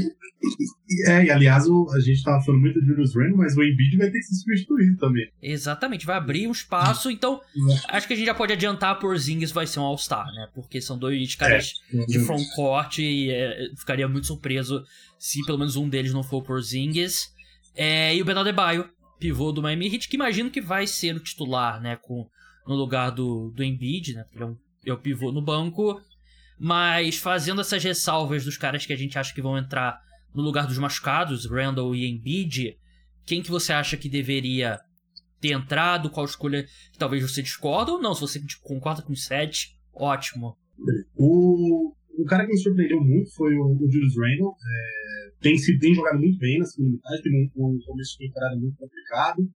[1.06, 3.96] É, e aliás, o, a gente tava falando muito do Julius Randle, mas o Embiid
[3.98, 5.30] vai ter que ser substituído também.
[5.42, 7.40] Exatamente, vai abrir um espaço, então
[7.88, 10.48] acho que a gente já pode adiantar por Zingis vai ser um All-Star, né?
[10.54, 14.82] Porque são dois caras é, de frontcourt e é, ficaria muito surpreso
[15.18, 17.28] se pelo menos um deles não for por Zingis.
[17.74, 21.20] É, e o Bernardo Baio, pivô do Miami Heat, que imagino que vai ser o
[21.20, 21.96] titular, né?
[21.96, 22.26] Com,
[22.66, 24.24] no lugar do, do Embiid, né?
[24.24, 26.00] Porque é, um, é o pivô no banco.
[26.58, 30.00] Mas fazendo essas ressalvas dos caras que a gente acha que vão entrar
[30.34, 32.76] no lugar dos machucados, Randall e Embiid,
[33.24, 34.78] quem que você acha que deveria
[35.40, 36.10] ter entrado?
[36.10, 38.14] Qual escolha que talvez você discorda ou não?
[38.14, 40.56] Se você tipo, concorda com o set, ótimo.
[41.16, 44.54] O, o cara que me surpreendeu muito foi o, o Julius Randle.
[44.54, 48.56] É, tem, tem jogado muito bem na segunda metade, teve um, um começo de temporada
[48.56, 49.48] muito complicado,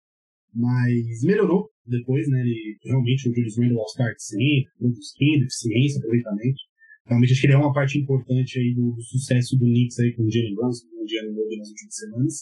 [0.53, 2.41] mas melhorou depois, né?
[2.41, 6.70] Ele, realmente o Julius Randle All-Star sempre, produzindo, eficiência, aproveitamento.
[7.05, 10.13] Realmente acho que ele é uma parte importante aí do, do sucesso do Knicks aí
[10.13, 12.33] com o Jalen Brunson, com o Jalen Rose nas últimas semanas.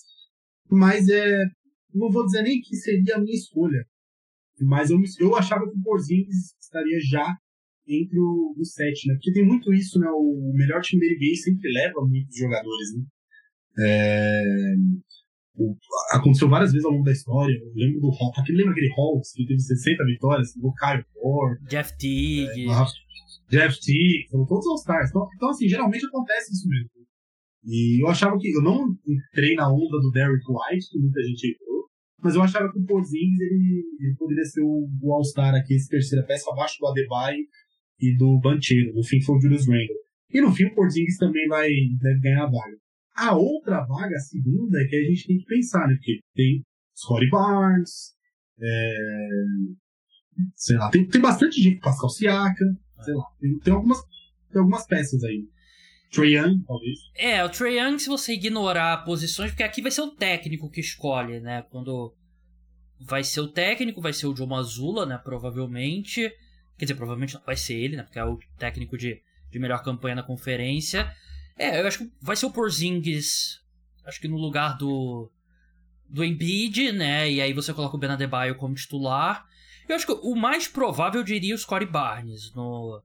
[0.70, 1.46] Mas é,
[1.94, 3.86] não vou dizer nem que seria a minha escolha,
[4.62, 7.36] mas eu, eu achava que o Porzingis estaria já
[7.88, 9.16] entre o, o set, né?
[9.16, 10.08] Porque tem muito isso, né?
[10.12, 13.04] O melhor time da NBA sempre leva muitos jogadores, né?
[13.82, 14.76] É,
[15.56, 15.76] o,
[16.12, 17.54] aconteceu várias vezes ao longo da história.
[17.54, 18.32] Eu lembro do Hall.
[18.38, 20.50] Aquele, lembra aquele Halls que teve 60 vitórias?
[20.62, 21.60] O Kyle Ford.
[21.68, 22.66] Jeff Teague.
[22.66, 22.72] É,
[23.50, 25.10] Jeff T, foram todos os stars.
[25.10, 26.90] Então, então, assim, geralmente acontece isso mesmo.
[27.66, 28.50] E eu achava que.
[28.50, 31.86] Eu não entrei na onda do Derrick White, que muita gente entrou,
[32.22, 36.26] mas eu achava que o Porzingis ele, ele poderia ser o, All-Star aqui, esse terceira
[36.26, 37.44] peça, abaixo do Adebayo
[38.00, 38.94] e do Banchero.
[38.94, 39.98] No fim foi o Julius Randle.
[40.32, 42.78] E no fim o Porzingis também vai deve ganhar a vaga.
[43.16, 45.96] A outra vaga, a segunda, é que a gente tem que pensar, né?
[45.96, 46.64] Porque tem
[46.96, 48.14] Scottie Barnes,
[48.62, 48.98] é,
[50.56, 52.54] sei lá, tem, tem bastante gente, Pascal lá,
[53.06, 54.02] tem, tem, algumas,
[54.52, 55.48] tem algumas peças aí.
[56.12, 57.00] Trae Young, talvez.
[57.16, 60.80] É, o Trae Young, se você ignorar posições, porque aqui vai ser o técnico que
[60.80, 61.62] escolhe, né?
[61.70, 62.14] Quando
[63.00, 65.18] vai ser o técnico, vai ser o Joe Mazzulla, né?
[65.18, 66.32] Provavelmente.
[66.78, 68.04] Quer dizer, provavelmente não vai ser ele, né?
[68.04, 71.14] Porque é o técnico de, de melhor campanha na conferência.
[71.58, 73.60] É, eu acho que vai ser o Porzingis,
[74.06, 75.30] acho que no lugar do
[76.10, 77.30] do Embiid, né?
[77.30, 79.46] E aí você coloca o Benadebaio como titular.
[79.90, 83.02] Eu acho que o mais provável eu diria o Scottie Barnes no,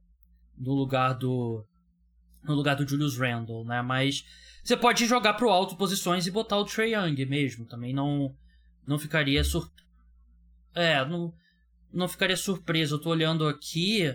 [0.57, 1.66] no lugar do
[2.42, 3.81] no lugar do Julius Randle, né?
[3.81, 4.23] Mas
[4.62, 8.37] você pode jogar pro alto posições e botar o Trey Young mesmo, também não
[8.87, 9.73] não ficaria sur
[10.75, 11.33] É, não
[11.90, 12.97] não ficaria surpreso.
[12.97, 14.14] Eu tô olhando aqui,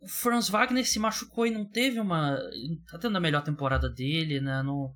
[0.00, 2.36] o Franz Wagner se machucou e não teve uma
[2.90, 4.60] tá tendo a melhor temporada dele, né?
[4.60, 4.92] Não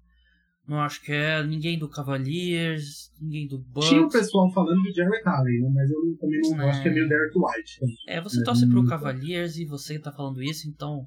[0.68, 3.88] não acho que é ninguém do Cavaliers, ninguém do Bucks.
[3.88, 5.70] Tinha o pessoal falando de Jerry Allen, né?
[5.74, 6.70] Mas eu também não é.
[6.70, 7.80] acho que é meio Derek White.
[7.80, 7.96] Também.
[8.06, 11.06] É, você torce é, pro Cavaliers e você tá falando isso, então.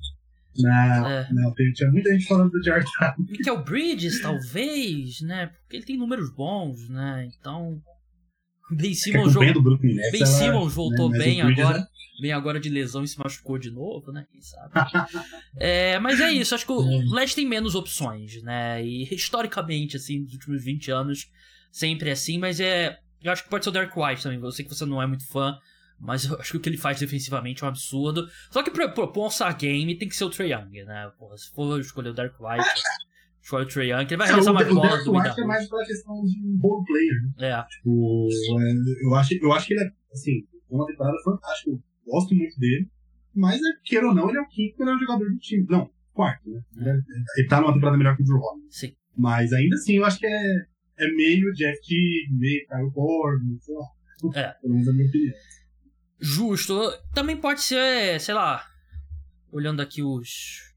[0.57, 1.29] Não, é.
[1.31, 3.27] não, tinha muita gente falando do Jared Allen.
[3.29, 5.47] Michael Bridges, talvez, né?
[5.47, 7.29] Porque ele tem números bons, né?
[7.39, 7.79] Então.
[8.71, 9.77] Ben Simmons, jogou...
[9.79, 11.17] ben Simmons voltou né?
[11.17, 11.87] bem agora
[12.21, 14.27] vem agora de lesão e se machucou de novo, né?
[14.31, 14.71] Quem sabe?
[15.57, 17.03] é, mas é isso, acho que o é.
[17.09, 18.85] Leste tem menos opções, né?
[18.85, 21.31] E historicamente, assim, nos últimos 20 anos,
[21.71, 22.99] sempre assim, mas é.
[23.23, 24.39] Eu acho que pode ser o Derek White também.
[24.39, 25.57] Eu sei que você não é muito fã,
[25.99, 28.29] mas eu acho que o que ele faz defensivamente é um absurdo.
[28.51, 31.11] Só que pra propor um game tem que ser o Trey Young, né?
[31.17, 32.81] Porra, se for escolher o Derek White,
[33.41, 35.69] escolhe o Trey Young, ele vai É, arremessar o bola Derek do White é mais
[35.69, 37.49] pela questão de role player, né?
[37.49, 37.63] É.
[37.69, 38.27] Tipo,
[38.59, 41.71] é, eu, acho, eu acho que ele é, assim, uma temporada fantástica.
[41.71, 42.89] Eu gosto muito dele.
[43.33, 45.65] Mas, é, queira ou não, ele é o quinto melhor jogador do time.
[45.69, 46.61] Não, quarto, né?
[46.77, 47.01] Ele, é-
[47.37, 48.67] ele tá numa temporada melhor que o Drew Holiday.
[48.69, 48.93] Sim.
[49.17, 50.55] Mas ainda assim, eu acho que é,
[50.99, 53.85] é meio Jeff Teague, meio Kyle Corbin, sei lá.
[54.35, 54.53] É.
[54.61, 55.33] Pelo menos a minha opinião.
[56.19, 56.79] Justo.
[57.13, 58.63] Também pode ser, sei lá,
[59.51, 60.70] olhando aqui os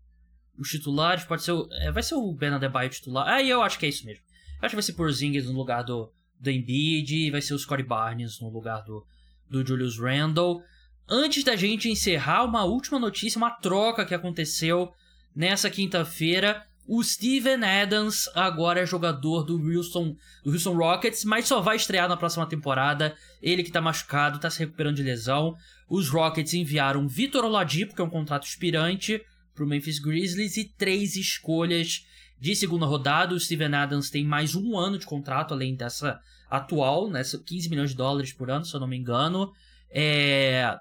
[0.58, 3.26] os titulares, pode ser o, é, vai ser o Ben Adebayo titular.
[3.28, 4.22] Ah, eu acho que é isso mesmo.
[4.60, 7.86] Eu acho que vai ser Porzingis no lugar do do Embiid vai ser o Scottie
[7.86, 9.04] Barnes no lugar do
[9.48, 10.62] do Julius Randle.
[11.08, 14.92] Antes da gente encerrar, uma última notícia, uma troca que aconteceu
[15.34, 16.64] nessa quinta-feira.
[16.86, 22.08] O Steven Adams agora é jogador do Houston, do Houston Rockets, mas só vai estrear
[22.08, 23.16] na próxima temporada.
[23.42, 25.56] Ele que tá machucado, tá se recuperando de lesão.
[25.88, 29.22] Os Rockets enviaram Vitor Oladipo, que é um contrato expirante,
[29.54, 32.04] pro Memphis Grizzlies e três escolhas
[32.38, 33.34] de segunda rodada.
[33.34, 36.18] O Steven Adams tem mais um ano de contrato, além dessa
[36.50, 37.22] atual, né?
[37.22, 39.50] 15 milhões de dólares por ano, se eu não me engano.
[39.90, 40.76] É...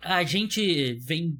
[0.00, 1.38] A gente vem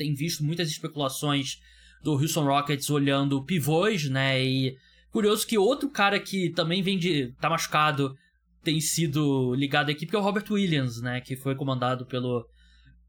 [0.00, 1.58] tem visto muitas especulações
[2.02, 4.42] do Houston Rockets olhando pivôs, né?
[4.42, 4.74] E
[5.12, 7.34] curioso que outro cara que também vem de.
[7.38, 8.16] tá machucado
[8.62, 11.20] tem sido ligado equipe, que é o Robert Williams, né?
[11.20, 12.46] Que foi comandado pelo,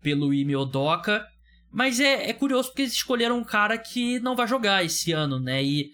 [0.02, 1.26] pelo Ime Odoka.
[1.72, 5.40] Mas é, é curioso porque eles escolheram um cara que não vai jogar esse ano,
[5.40, 5.64] né?
[5.64, 5.92] E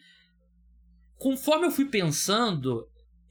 [1.17, 2.87] conforme eu fui pensando,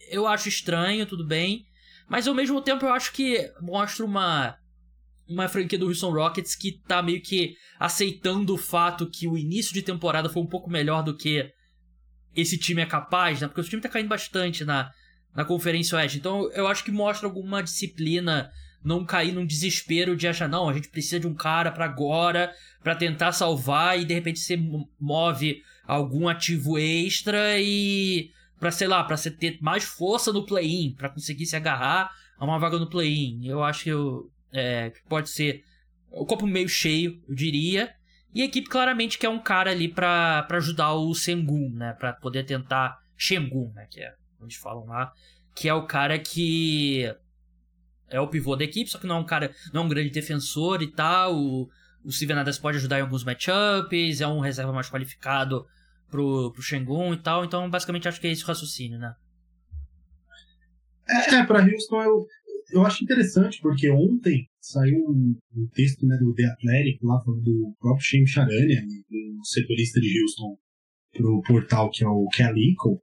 [0.09, 1.67] eu acho estranho, tudo bem.
[2.09, 4.57] Mas ao mesmo tempo eu acho que mostra uma
[5.29, 9.75] uma franquia do Houston Rockets que tá meio que aceitando o fato que o início
[9.75, 11.53] de temporada foi um pouco melhor do que
[12.33, 13.49] esse time é capaz, né?
[13.49, 14.91] Porque o time tá caindo bastante na,
[15.35, 16.19] na Conferência Oeste.
[16.19, 18.53] Então eu acho que mostra alguma disciplina,
[18.87, 22.55] não cair num desespero de achar, não, a gente precisa de um cara para agora,
[22.83, 24.57] para tentar salvar e de repente você
[25.01, 30.95] move algum ativo extra e para sei lá, para você ter mais força no play-in,
[30.97, 33.45] para conseguir se agarrar a uma vaga no play-in.
[33.45, 35.65] Eu acho que eu, é, pode ser
[36.11, 37.93] o copo meio cheio, eu diria.
[38.33, 41.95] E a equipe claramente quer um cara ali pra, pra ajudar o Sengun, né?
[41.95, 42.99] Pra poder tentar.
[43.17, 43.87] Shengun, né?
[43.91, 45.11] Que é onde falam lá.
[45.55, 47.11] Que é o cara que.
[48.09, 49.53] É o pivô da equipe, só que não é um cara.
[49.73, 51.37] Não é um grande defensor e tal.
[51.37, 51.69] O,
[52.05, 54.21] o Steven Adams pode ajudar em alguns matchups.
[54.21, 55.67] É um reserva mais qualificado
[56.11, 57.45] pro, pro Shengun e tal.
[57.45, 59.15] Então, basicamente, acho que é esse o raciocínio, né?
[61.09, 62.27] É, é pra Houston eu,
[62.73, 67.75] eu acho interessante, porque ontem saiu um, um texto né, do The Athletic, lá do
[67.79, 70.59] próprio Shane Charania, um setorista de Houston,
[71.13, 73.01] pro portal que é o Calico,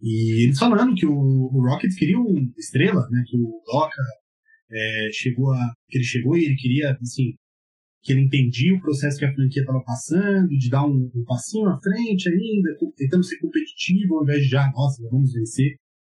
[0.00, 4.02] e eles falando que o, o Rockets queria uma estrela, né, que o Doca
[4.72, 7.34] é, chegou a, que ele chegou e ele queria, assim,
[8.02, 11.68] que ele entendia o processo que a franquia estava passando, de dar um, um passinho
[11.68, 15.76] à frente ainda, tentando ser competitivo ao invés de já, nossa, vamos vencer.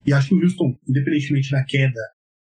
[0.06, 2.00] E acho que o Houston, independentemente da queda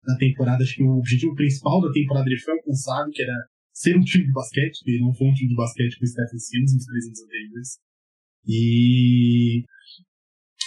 [0.05, 3.35] da temporada, acho que o objetivo principal da temporada ele foi alcançado, que era
[3.73, 6.75] ser um time de basquete, que não foi um time de basquete com Stephen Sims
[6.75, 7.79] nos três anos anteriores.
[8.47, 9.65] E,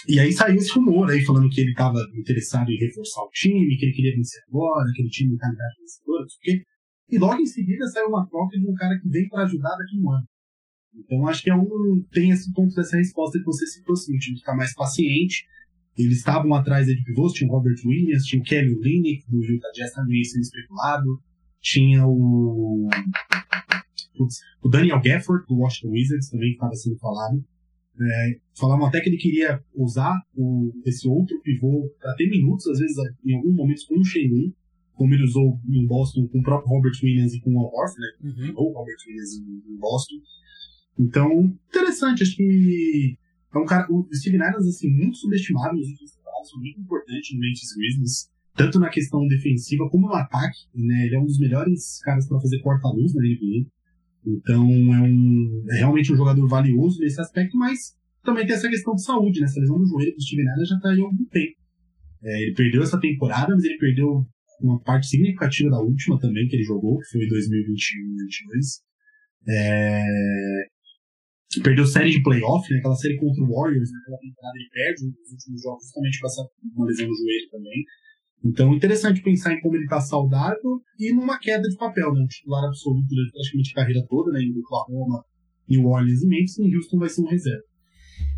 [0.08, 3.76] e aí saiu esse rumor aí, falando que ele estava interessado em reforçar o time,
[3.76, 6.64] que ele queria vencer agora, que ele tinha mentalidade vencedora, não sei o quê.
[7.10, 9.96] E logo em seguida saiu uma troca de um cara que vem para ajudar daqui
[9.96, 10.26] a um ano.
[10.94, 14.18] Então acho que é um, tem esse ponto dessa resposta que você citou assim, o
[14.18, 15.44] time ficar mais paciente,
[15.96, 19.70] eles estavam atrás de pivôs, tinha o Robert Williams, tinha o Kelly Olynyk, do Utah
[19.74, 21.22] Jazz também sendo especulado,
[21.60, 22.88] tinha o
[24.62, 27.44] o Daniel Gafford, do Washington Wizards, também que estava sendo falado.
[28.00, 32.78] É, falavam até que ele queria usar o, esse outro pivô para ter minutos, às
[32.78, 34.54] vezes em alguns momentos com o Shein,
[34.94, 38.30] como ele usou em Boston com o próprio Robert Williams e com o Horford, né?
[38.30, 38.52] Uhum.
[38.56, 40.14] ou Robert Williams em, Boston.
[40.98, 43.16] Então, interessante, acho que
[43.54, 47.34] é um cara, o Steven Adams, assim, muito subestimado nos últimos temporadas, foi muito importante
[47.34, 51.06] no Memphis Grizzlies, tanto na questão defensiva como no ataque, né?
[51.06, 53.66] Ele é um dos melhores caras para fazer corta-luz na NBA.
[54.24, 58.94] Então, é, um, é realmente um jogador valioso nesse aspecto, mas também tem essa questão
[58.94, 59.46] de saúde, né?
[59.46, 61.56] Essa lesão no joelho do Steven Adams já tá aí há algum tempo.
[62.22, 64.24] É, ele perdeu essa temporada, mas ele perdeu
[64.60, 68.82] uma parte significativa da última também que ele jogou, que foi em 2021 2022.
[69.48, 70.04] É,
[71.64, 72.78] perdeu série de playoff, né?
[72.78, 76.42] Aquela série contra o Warriors, naquela temporada ele perde os últimos jogos justamente com essa
[76.76, 77.84] uma lesão no joelho também.
[78.44, 82.22] Então, interessante pensar em como ele está saudável e numa queda de papel, né?
[82.22, 84.40] Um titular absoluto durante praticamente a carreira toda, né?
[84.42, 85.24] Em Oklahoma,
[85.68, 87.62] New Orleans e Memphis, em Houston vai ser um reserva.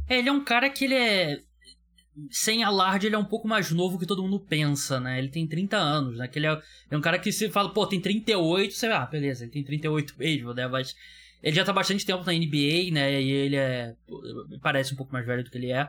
[0.09, 1.39] É, ele é um cara que ele é.
[2.31, 5.19] sem alarde, ele é um pouco mais novo que todo mundo pensa, né?
[5.19, 6.29] Ele tem 30 anos, né?
[6.29, 9.45] Que ele é, é um cara que se fala, pô, tem 38, você ah, beleza,
[9.45, 10.69] ele tem 38 mesmo, né?
[10.69, 10.95] Mas
[11.45, 13.23] ele já tá bastante tempo na NBA, né?
[13.23, 13.95] E ele é.
[14.63, 15.89] Parece um pouco mais velho do que ele é.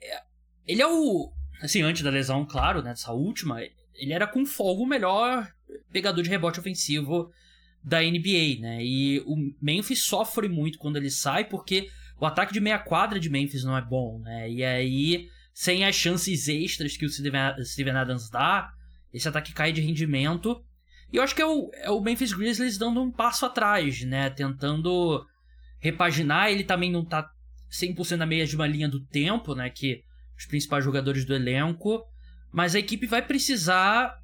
[0.00, 0.22] é
[0.66, 1.32] ele é o.
[1.60, 2.90] Assim, antes da lesão, claro, né?
[2.90, 3.60] Dessa última,
[3.94, 5.50] ele era com folga o melhor
[5.92, 7.30] pegador de rebote ofensivo
[7.82, 8.78] da NBA, né?
[8.84, 11.88] E o Memphis sofre muito quando ele sai, porque
[12.20, 14.50] o ataque de meia quadra de Memphis não é bom, né?
[14.50, 15.28] E aí
[15.58, 18.72] sem as chances extras que o Steven Adams dá,
[19.12, 20.64] esse ataque cai de rendimento.
[21.12, 24.30] E eu acho que é o, é o Memphis Grizzlies dando um passo atrás, né?
[24.30, 25.26] Tentando
[25.80, 26.52] repaginar.
[26.52, 27.28] Ele também não tá
[27.72, 29.68] 100% na mesma linha do tempo, né?
[29.68, 30.04] Que
[30.38, 32.04] os principais jogadores do elenco.
[32.52, 34.16] Mas a equipe vai precisar.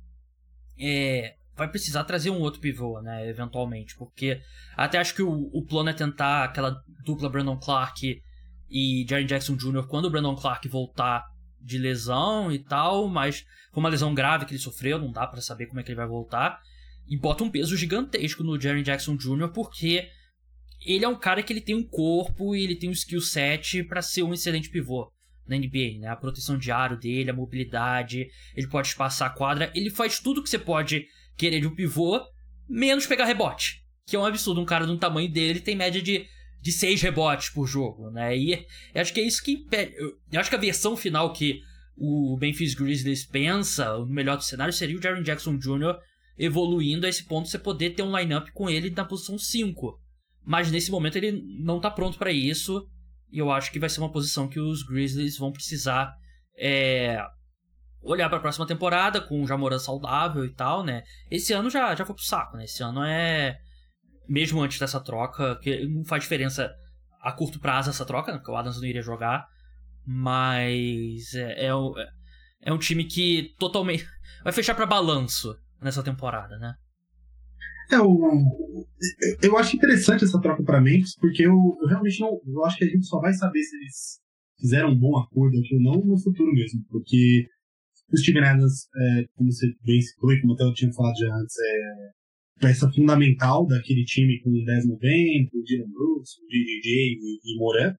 [0.79, 3.29] É, vai precisar trazer um outro pivô, né?
[3.29, 3.97] Eventualmente.
[3.97, 4.41] Porque
[4.77, 8.23] até acho que o, o plano é tentar aquela dupla Brandon Clark
[8.71, 9.87] e Jaren Jackson Jr.
[9.87, 11.25] quando o Brandon Clark voltar
[11.61, 15.41] de lesão e tal, mas foi uma lesão grave que ele sofreu, não dá para
[15.41, 16.61] saber como é que ele vai voltar.
[17.07, 19.49] E bota um peso gigantesco no Jaren Jackson Jr.
[19.49, 20.09] porque
[20.85, 23.83] ele é um cara que ele tem um corpo e ele tem um skill set
[23.85, 25.14] para ser um excelente pivô
[25.47, 26.09] na NBA, né?
[26.09, 30.43] A proteção de aro dele, a mobilidade, ele pode espaçar a quadra, ele faz tudo
[30.43, 32.21] que você pode querer de um pivô,
[32.69, 33.83] menos pegar rebote.
[34.07, 36.27] Que é um absurdo, um cara um tamanho dele tem média de
[36.65, 38.35] de seis rebotes por jogo, né?
[38.35, 39.67] E acho que é isso que
[40.33, 41.61] eu acho que a versão final que
[41.95, 45.99] o Memphis Grizzlies pensa, o melhor do cenário seria o Jaren Jackson Jr.
[46.39, 50.01] evoluindo a esse ponto você poder ter um lineup com ele na posição 5.
[50.43, 52.89] Mas nesse momento ele não tá pronto para isso.
[53.35, 56.15] E eu acho que vai ser uma posição que os Grizzlies vão precisar
[56.57, 57.21] é,
[58.01, 61.03] olhar para a próxima temporada com o Jamoran saudável e tal, né?
[61.29, 62.63] Esse ano já, já foi pro saco, né?
[62.63, 63.59] Esse ano é
[64.29, 66.73] mesmo antes dessa troca, que não faz diferença
[67.21, 69.49] a curto prazo essa troca, né, porque o Adams não iria jogar,
[70.07, 71.71] mas é, é,
[72.63, 74.07] é um time que totalmente
[74.45, 76.77] vai fechar para balanço nessa temporada, né?
[77.95, 78.85] É, o,
[79.43, 82.41] eu acho interessante essa troca para Memphis, porque eu, eu, realmente não.
[82.47, 84.21] Eu acho que a gente só vai saber se eles
[84.59, 87.47] fizeram um bom acordo aqui ou não no futuro mesmo, porque
[88.13, 91.35] o Steven Adams, é, como você bem citou e como até eu tinha falado já
[91.37, 92.11] antes, é,
[92.61, 97.13] peça fundamental daquele time com o Desmond Bain, com o Dylan Brooks, com o DJ
[97.13, 97.95] e, e Moran.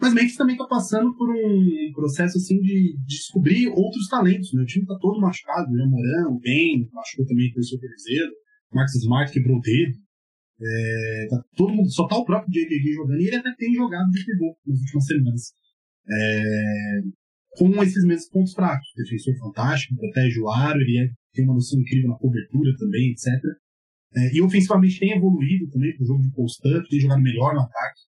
[0.00, 4.52] Mas Memphis também está passando por um processo assim de, descobrir outros talentos.
[4.52, 4.62] Né?
[4.62, 5.84] O time está todo machucado, né?
[5.86, 8.30] Moran, o Ben, machucou também o seu terceiro,
[8.72, 9.60] Marcus Smart quebrou o.
[10.60, 14.10] É, tá todo mundo, só tá o próprio JJD jogando, e ele até tem jogado
[14.10, 15.52] de pivô nas últimas semanas.
[16.10, 17.00] É,
[17.50, 18.88] com esses mesmos pontos fracos.
[18.96, 23.26] Defensor fantástico, protege o aro, ele é, tem uma noção incrível na cobertura também, etc.
[24.14, 27.60] É, e ofensivamente tem evoluído também com o jogo de constante, tem jogado melhor no
[27.60, 28.00] ataque.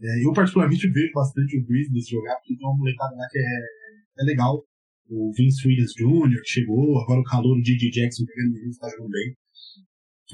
[0.00, 4.22] É, eu, particularmente, vejo bastante o Grizzlies jogar, porque tem uma molecada lá que é,
[4.22, 4.62] é legal.
[5.08, 9.10] O Vince Williams Jr., que chegou, agora o calor do DJ Jackson ele, está jogando
[9.10, 9.36] bem.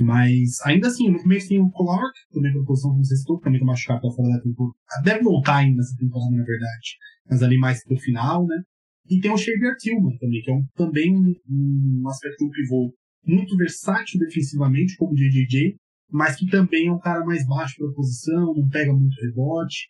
[0.05, 3.61] Mas, ainda assim, no começo tem o Clark, também pela posição como você citou, também
[3.61, 4.76] tá machucado, tá fora da temporada.
[5.05, 6.96] Deve voltar ainda nessa temporada, na verdade.
[7.28, 8.62] Mas ali mais pro final, né?
[9.11, 12.94] E tem o Xavier Tillman também, que é um, também um, um aspecto do pivô
[13.26, 15.76] muito versátil defensivamente, como o JJJ,
[16.11, 19.88] mas que também é um cara mais baixo para a posição, não pega muito rebote.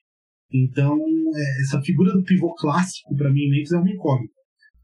[0.52, 0.98] Então,
[1.34, 4.34] é, essa figura do pivô clássico, para mim, Memphis é uma incógnita.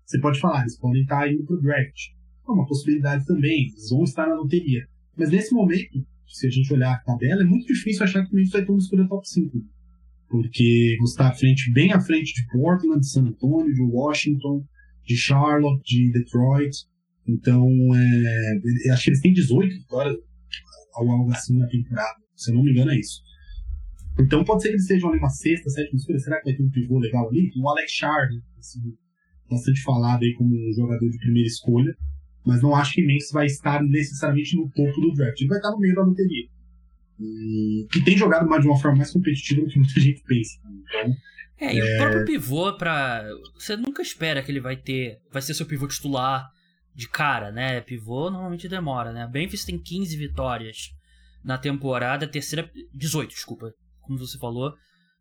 [0.05, 1.99] Você pode falar, eles podem estar indo para o draft.
[2.47, 4.87] É uma possibilidade também, eles vão estar na loteria.
[5.17, 8.35] Mas nesse momento, se a gente olhar a tabela, é muito difícil achar que o
[8.35, 9.57] Memphis vai ter uma escolha top 5.
[10.29, 14.65] Porque você está à frente, bem à frente de Portland, de San Antonio, de Washington,
[15.07, 16.77] de Charlotte, de Detroit.
[17.27, 20.17] Então, é, acho que eles têm 18 vitórias
[20.95, 22.17] ao algo assim na temporada.
[22.35, 23.23] Se eu não me engano, é isso.
[24.19, 26.19] Então, pode ser que eles estejam ali uma sexta, sétima escolha.
[26.19, 27.51] Será que vai ter um pivô legal ali?
[27.57, 28.81] O Alex Shard, assim,
[29.51, 31.95] bastante falado aí como um jogador de primeira escolha.
[32.45, 35.41] Mas não acho que Memphis vai estar necessariamente no topo do draft.
[35.41, 36.47] Ele vai estar no meio da loteria.
[37.19, 40.59] E, e tem jogado de uma forma mais competitiva do que muita gente pensa.
[40.67, 41.17] Então,
[41.59, 41.95] é, e é...
[41.95, 43.25] o próprio pivô, pra.
[43.55, 45.21] Você nunca espera que ele vai ter.
[45.33, 46.49] Vai ser seu pivô titular
[46.95, 47.81] de cara, né?
[47.81, 49.29] Pivô normalmente demora, né?
[49.33, 50.91] Memphis tem 15 vitórias
[51.43, 52.71] na temporada, terceira.
[52.93, 54.75] 18, desculpa, como você falou.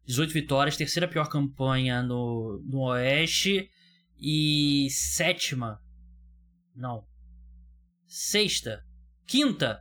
[0.05, 3.69] 18 vitórias, terceira pior campanha no, no Oeste
[4.19, 5.79] e sétima.
[6.75, 7.03] Não.
[8.13, 8.83] Sexta.
[9.25, 9.79] Quinta.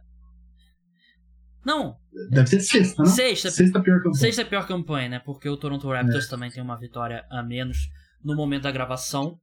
[1.67, 1.97] Não.
[2.31, 3.09] Deve ser sexta, né?
[3.11, 3.51] Sexta.
[3.51, 4.15] Sexta pior campanha.
[4.15, 5.19] Sexta pior campanha, né?
[5.19, 6.31] Porque o Toronto Raptors é.
[6.31, 7.91] também tem uma vitória a menos
[8.25, 9.39] no momento da gravação.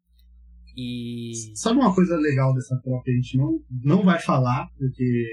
[0.75, 1.33] E.
[1.53, 5.27] Sabe uma coisa legal dessa troca que a gente não, não vai falar, porque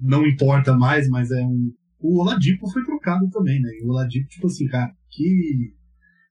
[0.00, 1.72] não importa mais, mas é um.
[2.00, 3.70] O Oladipo foi trocado também, né?
[3.80, 5.76] E o Oladipo, tipo assim, cara, que.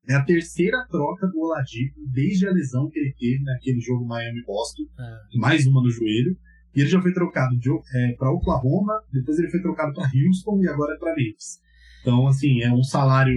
[0.08, 4.84] É a terceira troca do Oladipo desde a lesão que ele teve naquele jogo Miami-Boston.
[5.00, 5.38] É.
[5.38, 6.36] Mais uma no joelho.
[6.76, 7.56] E ele já foi trocado
[7.94, 11.60] é, para Oklahoma, depois ele foi trocado para Houston e agora é para Memphis.
[12.02, 13.36] Então, assim, é um salário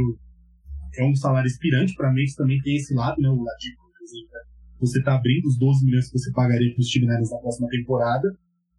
[0.96, 3.28] é um salário inspirante para Memphis também tem esse lado, né?
[3.28, 4.40] O Oladipo, por exemplo, né?
[4.80, 8.28] você tá abrindo os 12 milhões que você pagaria para os Steve na próxima temporada.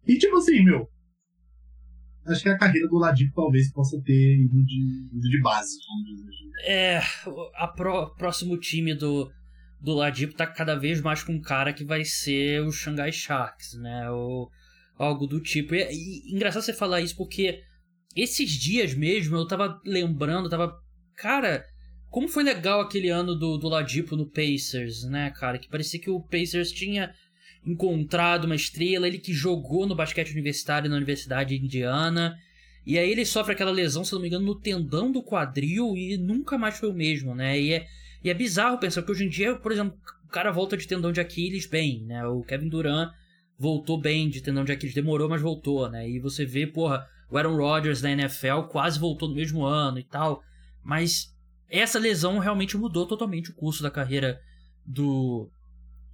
[0.06, 0.88] E tipo assim, meu,
[2.28, 5.78] acho que a carreira do Ladipo talvez possa ter ido de, de base.
[6.64, 7.00] É,
[7.54, 9.30] a pro, próximo time do,
[9.80, 13.74] do Ladipo tá cada vez mais com um cara que vai ser o Shanghai Sharks,
[13.74, 14.10] né?
[14.10, 14.50] Ou
[14.98, 15.74] algo do tipo.
[15.74, 17.62] E, e engraçado você falar isso porque
[18.14, 20.74] esses dias mesmo eu tava lembrando, tava.
[21.16, 21.64] Cara,
[22.10, 25.58] como foi legal aquele ano do, do Ladipo no Pacers, né, cara?
[25.58, 27.14] Que parecia que o Pacers tinha
[27.66, 32.38] encontrado uma estrela, ele que jogou no basquete universitário na Universidade Indiana.
[32.86, 36.16] E aí ele sofre aquela lesão, se não me engano, no tendão do quadril e
[36.16, 37.60] nunca mais foi o mesmo, né?
[37.60, 37.86] E é,
[38.22, 41.10] e é bizarro pensar que hoje em dia, por exemplo, o cara volta de tendão
[41.10, 42.24] de Aquiles bem, né?
[42.26, 43.12] O Kevin Durant
[43.58, 46.08] voltou bem de tendão de Aquiles, demorou, mas voltou, né?
[46.08, 50.04] E você vê, porra, o Aaron Rodgers da NFL quase voltou no mesmo ano e
[50.04, 50.40] tal.
[50.84, 51.34] Mas
[51.68, 54.40] essa lesão realmente mudou totalmente o curso da carreira
[54.84, 55.50] do,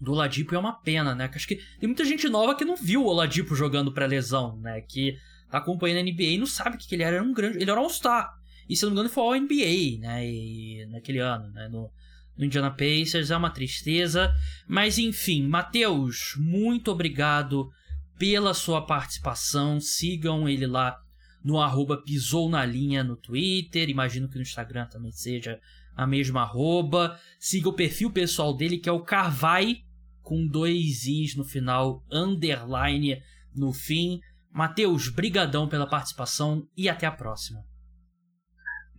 [0.02, 1.30] do Oladipo é uma pena, né?
[1.32, 4.80] Acho que tem muita gente nova que não viu o Oladipo jogando pré-lesão, né?
[4.80, 5.16] Que
[5.48, 7.58] tá acompanhando a NBA e não sabe que ele era, era um grande.
[7.58, 8.32] Ele era All-Star.
[8.68, 10.26] E se não me engano, foi ao NBA, né?
[10.26, 11.68] E, naquele ano, né?
[11.68, 11.88] No,
[12.36, 13.30] no Indiana Pacers.
[13.30, 14.34] É uma tristeza.
[14.66, 17.70] Mas enfim, Matheus, muito obrigado
[18.18, 19.78] pela sua participação.
[19.78, 20.98] Sigam ele lá
[21.44, 23.88] no arroba pisou na linha no Twitter.
[23.88, 25.60] Imagino que no Instagram também seja
[25.96, 27.16] a mesma arroba.
[27.38, 29.84] Siga o perfil pessoal dele, que é o Carvai,
[30.22, 33.20] com dois i's no final, underline
[33.54, 34.20] no fim.
[34.50, 37.64] Matheus, brigadão pela participação e até a próxima.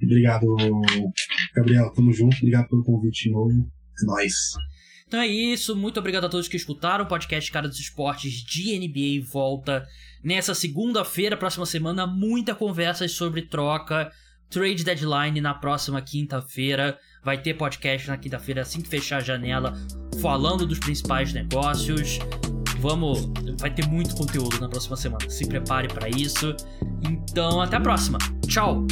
[0.02, 0.48] Obrigado,
[1.56, 1.92] Gabriel.
[1.94, 2.36] Tamo junto.
[2.38, 3.52] Obrigado pelo convite de novo.
[4.02, 4.34] É nóis.
[5.08, 5.76] Então é isso.
[5.76, 7.06] Muito obrigado a todos que escutaram.
[7.06, 9.88] O podcast Cara dos Esportes de NBA volta
[10.24, 12.08] nessa segunda-feira, próxima semana.
[12.08, 14.12] Muita conversa sobre troca.
[14.50, 16.98] Trade Deadline na próxima quinta-feira.
[17.24, 19.74] Vai ter podcast na quinta-feira assim que fechar a janela,
[20.22, 22.20] falando dos principais negócios.
[22.80, 25.30] Vamos, vai ter muito conteúdo na próxima semana.
[25.30, 26.56] Se prepare para isso.
[27.02, 28.18] Então, até a próxima.
[28.48, 28.86] Tchau.